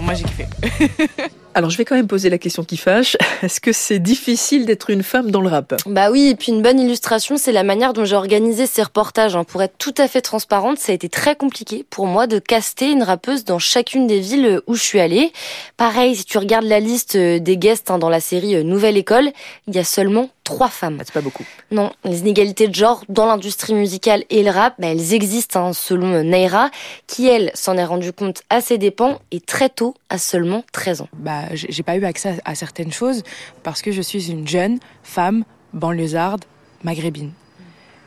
moi 0.00 0.14
j'ai 0.14 0.24
kiffé. 0.24 0.46
Alors 1.58 1.70
je 1.70 1.76
vais 1.76 1.84
quand 1.84 1.96
même 1.96 2.06
poser 2.06 2.30
la 2.30 2.38
question 2.38 2.62
qui 2.62 2.76
fâche. 2.76 3.16
Est-ce 3.42 3.60
que 3.60 3.72
c'est 3.72 3.98
difficile 3.98 4.64
d'être 4.64 4.90
une 4.90 5.02
femme 5.02 5.32
dans 5.32 5.40
le 5.40 5.48
rap? 5.48 5.74
Bah 5.86 6.08
oui, 6.08 6.28
et 6.28 6.36
puis 6.36 6.52
une 6.52 6.62
bonne 6.62 6.78
illustration, 6.78 7.36
c'est 7.36 7.50
la 7.50 7.64
manière 7.64 7.92
dont 7.92 8.04
j'ai 8.04 8.14
organisé 8.14 8.66
ces 8.66 8.80
reportages. 8.80 9.34
Hein. 9.34 9.42
Pour 9.42 9.60
être 9.60 9.76
tout 9.76 9.94
à 9.98 10.06
fait 10.06 10.20
transparente, 10.20 10.78
ça 10.78 10.92
a 10.92 10.94
été 10.94 11.08
très 11.08 11.34
compliqué 11.34 11.84
pour 11.90 12.06
moi 12.06 12.28
de 12.28 12.38
caster 12.38 12.92
une 12.92 13.02
rappeuse 13.02 13.44
dans 13.44 13.58
chacune 13.58 14.06
des 14.06 14.20
villes 14.20 14.60
où 14.68 14.76
je 14.76 14.82
suis 14.84 15.00
allée. 15.00 15.32
Pareil, 15.76 16.14
si 16.14 16.24
tu 16.24 16.38
regardes 16.38 16.64
la 16.64 16.78
liste 16.78 17.16
euh, 17.16 17.40
des 17.40 17.56
guests 17.56 17.90
hein, 17.90 17.98
dans 17.98 18.08
la 18.08 18.20
série 18.20 18.54
euh, 18.54 18.62
Nouvelle 18.62 18.96
École, 18.96 19.32
il 19.66 19.74
y 19.74 19.80
a 19.80 19.84
seulement 19.84 20.30
trois 20.44 20.68
femmes. 20.68 20.98
Ah, 21.00 21.02
c'est 21.04 21.12
pas 21.12 21.20
beaucoup. 21.20 21.44
Non, 21.72 21.90
les 22.04 22.20
inégalités 22.20 22.68
de 22.68 22.74
genre 22.74 23.02
dans 23.08 23.26
l'industrie 23.26 23.74
musicale 23.74 24.22
et 24.30 24.44
le 24.44 24.50
rap, 24.50 24.76
bah, 24.78 24.86
elles 24.86 25.12
existent 25.12 25.66
hein, 25.66 25.72
selon 25.72 26.22
Naira, 26.22 26.70
qui 27.08 27.26
elle 27.26 27.50
s'en 27.54 27.76
est 27.76 27.84
rendu 27.84 28.12
compte 28.12 28.42
à 28.48 28.60
ses 28.60 28.78
dépens 28.78 29.18
et 29.32 29.40
très 29.40 29.68
tôt, 29.68 29.94
à 30.08 30.18
seulement 30.18 30.64
13 30.72 31.02
ans. 31.02 31.08
Bah 31.14 31.47
j'ai 31.54 31.82
pas 31.82 31.96
eu 31.96 32.04
accès 32.04 32.38
à 32.44 32.54
certaines 32.54 32.92
choses 32.92 33.22
parce 33.62 33.82
que 33.82 33.92
je 33.92 34.02
suis 34.02 34.30
une 34.30 34.46
jeune 34.46 34.78
femme 35.02 35.44
banlieusarde 35.72 36.44
maghrébine. 36.84 37.32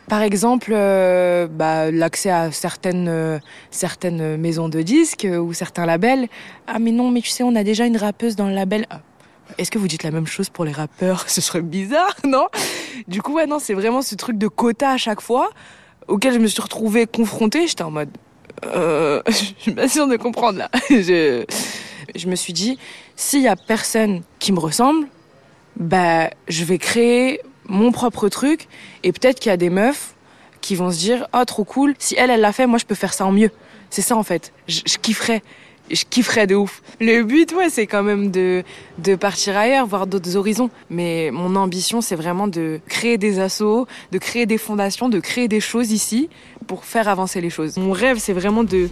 Par 0.08 0.20
exemple, 0.20 0.72
euh, 0.74 1.46
bah, 1.46 1.90
l'accès 1.90 2.30
à 2.30 2.52
certaines, 2.52 3.08
euh, 3.08 3.38
certaines 3.70 4.36
maisons 4.36 4.68
de 4.68 4.82
disques 4.82 5.24
euh, 5.24 5.38
ou 5.38 5.52
certains 5.52 5.86
labels. 5.86 6.28
Ah 6.66 6.78
mais 6.78 6.90
non, 6.90 7.10
mais 7.10 7.20
tu 7.20 7.30
sais, 7.30 7.42
on 7.42 7.54
a 7.54 7.64
déjà 7.64 7.86
une 7.86 7.96
rappeuse 7.96 8.36
dans 8.36 8.46
le 8.46 8.54
label. 8.54 8.84
Ah, 8.90 9.00
est-ce 9.58 9.70
que 9.70 9.78
vous 9.78 9.88
dites 9.88 10.02
la 10.02 10.10
même 10.10 10.26
chose 10.26 10.50
pour 10.50 10.64
les 10.64 10.72
rappeurs? 10.72 11.24
Ce 11.30 11.40
serait 11.40 11.62
bizarre, 11.62 12.14
non? 12.26 12.48
Du 13.08 13.22
coup, 13.22 13.34
ouais, 13.34 13.46
non, 13.46 13.58
c'est 13.58 13.74
vraiment 13.74 14.02
ce 14.02 14.14
truc 14.14 14.36
de 14.38 14.48
quota 14.48 14.90
à 14.90 14.96
chaque 14.96 15.20
fois 15.20 15.50
auquel 16.08 16.34
je 16.34 16.40
me 16.40 16.46
suis 16.46 16.60
retrouvée 16.60 17.06
confrontée. 17.06 17.66
J'étais 17.66 17.84
en 17.84 17.90
mode, 17.90 18.10
je 18.64 19.52
suis 19.58 19.72
pas 19.72 19.88
sûre 19.88 20.08
de 20.08 20.16
comprendre 20.16 20.58
là. 20.58 20.68
je 20.90 22.26
me 22.26 22.36
suis 22.36 22.52
dit, 22.52 22.78
s'il 23.16 23.42
y 23.42 23.48
a 23.48 23.56
personne 23.56 24.22
qui 24.38 24.52
me 24.52 24.58
ressemble, 24.58 25.06
bah, 25.76 26.30
je 26.48 26.64
vais 26.64 26.78
créer 26.78 27.40
mon 27.66 27.92
propre 27.92 28.28
truc 28.28 28.68
et 29.02 29.12
peut-être 29.12 29.40
qu'il 29.40 29.50
y 29.50 29.52
a 29.52 29.56
des 29.56 29.70
meufs 29.70 30.14
qui 30.60 30.76
vont 30.76 30.90
se 30.90 30.98
dire, 30.98 31.26
oh, 31.34 31.44
trop 31.44 31.64
cool, 31.64 31.94
si 31.98 32.14
elle, 32.16 32.30
elle 32.30 32.40
l'a 32.40 32.52
fait, 32.52 32.66
moi, 32.66 32.78
je 32.78 32.86
peux 32.86 32.94
faire 32.94 33.12
ça 33.12 33.26
en 33.26 33.32
mieux. 33.32 33.50
C'est 33.90 34.02
ça, 34.02 34.16
en 34.16 34.22
fait. 34.22 34.52
Je, 34.68 34.80
kifferais. 34.96 35.42
Je 35.90 36.04
kifferais 36.08 36.46
de 36.46 36.54
ouf. 36.54 36.82
Le 37.00 37.22
but, 37.24 37.52
ouais, 37.52 37.68
c'est 37.68 37.86
quand 37.86 38.02
même 38.02 38.30
de, 38.30 38.62
de 38.98 39.14
partir 39.16 39.56
ailleurs, 39.56 39.86
voir 39.86 40.06
d'autres 40.06 40.36
horizons. 40.36 40.70
Mais 40.88 41.30
mon 41.32 41.56
ambition, 41.56 42.00
c'est 42.00 42.14
vraiment 42.14 42.46
de 42.48 42.80
créer 42.88 43.18
des 43.18 43.40
assos, 43.40 43.86
de 44.12 44.18
créer 44.18 44.46
des 44.46 44.56
fondations, 44.56 45.08
de 45.08 45.20
créer 45.20 45.48
des 45.48 45.60
choses 45.60 45.90
ici 45.90 46.30
pour 46.68 46.84
faire 46.84 47.08
avancer 47.08 47.40
les 47.40 47.50
choses. 47.50 47.76
Mon 47.76 47.92
rêve, 47.92 48.18
c'est 48.18 48.32
vraiment 48.32 48.64
de 48.64 48.88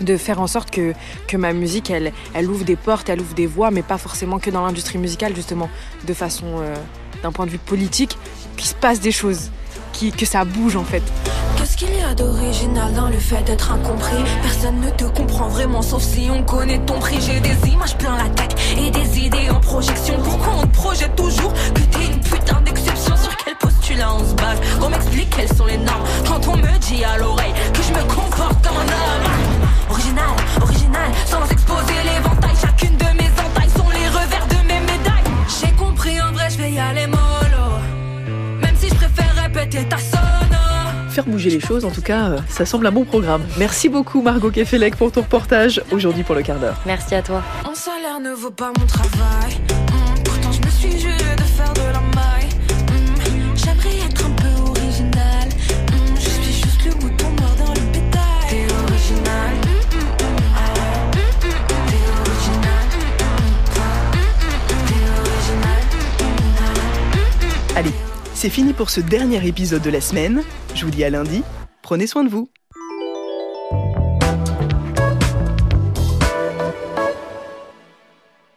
de 0.00 0.16
faire 0.16 0.40
en 0.40 0.46
sorte 0.46 0.70
que, 0.70 0.92
que 1.28 1.36
ma 1.36 1.52
musique, 1.52 1.90
elle, 1.90 2.12
elle 2.34 2.50
ouvre 2.50 2.64
des 2.64 2.76
portes, 2.76 3.08
elle 3.08 3.20
ouvre 3.20 3.34
des 3.34 3.46
voies, 3.46 3.70
mais 3.70 3.82
pas 3.82 3.98
forcément 3.98 4.38
que 4.38 4.50
dans 4.50 4.64
l'industrie 4.64 4.98
musicale, 4.98 5.34
justement, 5.34 5.68
de 6.06 6.14
façon, 6.14 6.46
euh, 6.60 6.74
d'un 7.22 7.32
point 7.32 7.46
de 7.46 7.50
vue 7.50 7.58
politique, 7.58 8.16
qu'il 8.56 8.66
se 8.66 8.74
passe 8.74 9.00
des 9.00 9.12
choses, 9.12 9.50
qui, 9.92 10.12
que 10.12 10.26
ça 10.26 10.44
bouge 10.44 10.76
en 10.76 10.84
fait. 10.84 11.02
Qu'est-ce 11.56 11.76
qu'il 11.76 11.94
y 11.94 12.02
a 12.02 12.14
d'original 12.14 12.92
dans 12.94 13.08
le 13.08 13.18
fait 13.18 13.42
d'être 13.44 13.70
incompris? 13.72 14.24
Personne 14.42 14.80
ne 14.80 14.90
te 14.90 15.04
comprend 15.04 15.48
vraiment, 15.48 15.82
sauf 15.82 16.02
si 16.02 16.28
on 16.30 16.42
connaît 16.42 16.78
ton 16.80 16.98
prix. 16.98 17.18
J'ai 17.20 17.40
des 17.40 17.68
images 17.68 17.96
plein 17.96 18.16
la 18.16 18.28
tête 18.30 18.56
et 18.78 18.90
des 18.90 19.18
idées 19.18 19.50
en 19.50 19.60
projection. 19.60 20.14
Pourquoi 20.22 20.54
on 20.62 20.66
te 20.66 20.74
projette 20.74 21.14
toujours 21.14 21.52
que 21.52 21.80
t'es 21.80 22.06
une 22.06 22.20
putain 22.20 22.60
d'exception? 22.62 23.16
Sur 23.16 23.36
quel 23.36 23.54
postulat 23.56 24.14
on 24.14 24.24
se 24.24 24.34
base? 24.34 24.58
Qu'on 24.80 24.88
m'explique 24.88 25.30
quelles 25.36 25.56
sont 25.56 25.66
les 25.66 25.78
normes 25.78 26.04
Quand 26.26 26.48
on 26.48 26.56
me 26.56 26.78
dit 26.78 27.04
à 27.04 27.18
l'oreille 27.18 27.54
que 27.72 27.82
je 27.82 27.92
me 27.92 28.02
comporte 28.08 28.66
comme 28.66 28.76
un 28.76 28.80
homme 28.80 29.51
Original, 29.92 30.30
original, 30.62 31.12
sans 31.26 31.44
exposer 31.50 31.92
l'éventail. 32.02 32.56
Chacune 32.58 32.96
de 32.96 33.04
mes 33.04 33.28
entailles 33.28 33.68
sont 33.76 33.90
les 33.90 34.08
revers 34.08 34.46
de 34.48 34.66
mes 34.66 34.80
médailles. 34.80 35.30
J'ai 35.60 35.70
compris, 35.72 36.18
en 36.18 36.32
vrai, 36.32 36.48
je 36.48 36.56
vais 36.56 36.70
y 36.70 36.78
aller 36.78 37.06
mollo. 37.06 37.76
Même 38.62 38.74
si 38.74 38.88
je 38.88 38.94
préfère 38.94 39.34
répéter 39.34 39.84
ta 39.86 39.98
sono. 39.98 41.10
Faire 41.10 41.26
bouger 41.26 41.50
les 41.50 41.60
choses, 41.60 41.84
en 41.84 41.90
tout 41.90 42.00
cas, 42.00 42.30
euh, 42.30 42.38
ça 42.48 42.64
semble 42.64 42.86
un 42.86 42.90
bon 42.90 43.04
programme. 43.04 43.42
Merci 43.58 43.90
beaucoup, 43.90 44.22
Margot 44.22 44.50
Kefelec, 44.50 44.96
pour 44.96 45.12
ton 45.12 45.20
reportage 45.20 45.82
aujourd'hui 45.92 46.22
pour 46.22 46.34
le 46.34 46.42
quart 46.42 46.58
d'heure. 46.58 46.80
Merci 46.86 47.14
à 47.14 47.20
toi. 47.20 47.42
Mon 47.66 47.74
salaire 47.74 48.18
ne 48.18 48.30
vaut 48.32 48.50
pas 48.50 48.72
mon 48.78 48.86
travail. 48.86 49.58
Mmh, 49.60 50.22
pourtant, 50.24 50.52
je 50.52 50.66
me 50.66 50.70
suis 50.70 50.98
juré 50.98 51.36
de 51.36 51.42
faire 51.42 51.72
de 51.74 51.92
la 51.92 52.00
maille. 52.00 52.31
C'est 68.42 68.50
fini 68.50 68.72
pour 68.72 68.90
ce 68.90 69.00
dernier 69.00 69.46
épisode 69.46 69.82
de 69.82 69.90
la 69.90 70.00
semaine. 70.00 70.42
Je 70.74 70.84
vous 70.84 70.90
dis 70.90 71.04
à 71.04 71.10
lundi. 71.10 71.44
Prenez 71.80 72.08
soin 72.08 72.24
de 72.24 72.28
vous. 72.28 72.50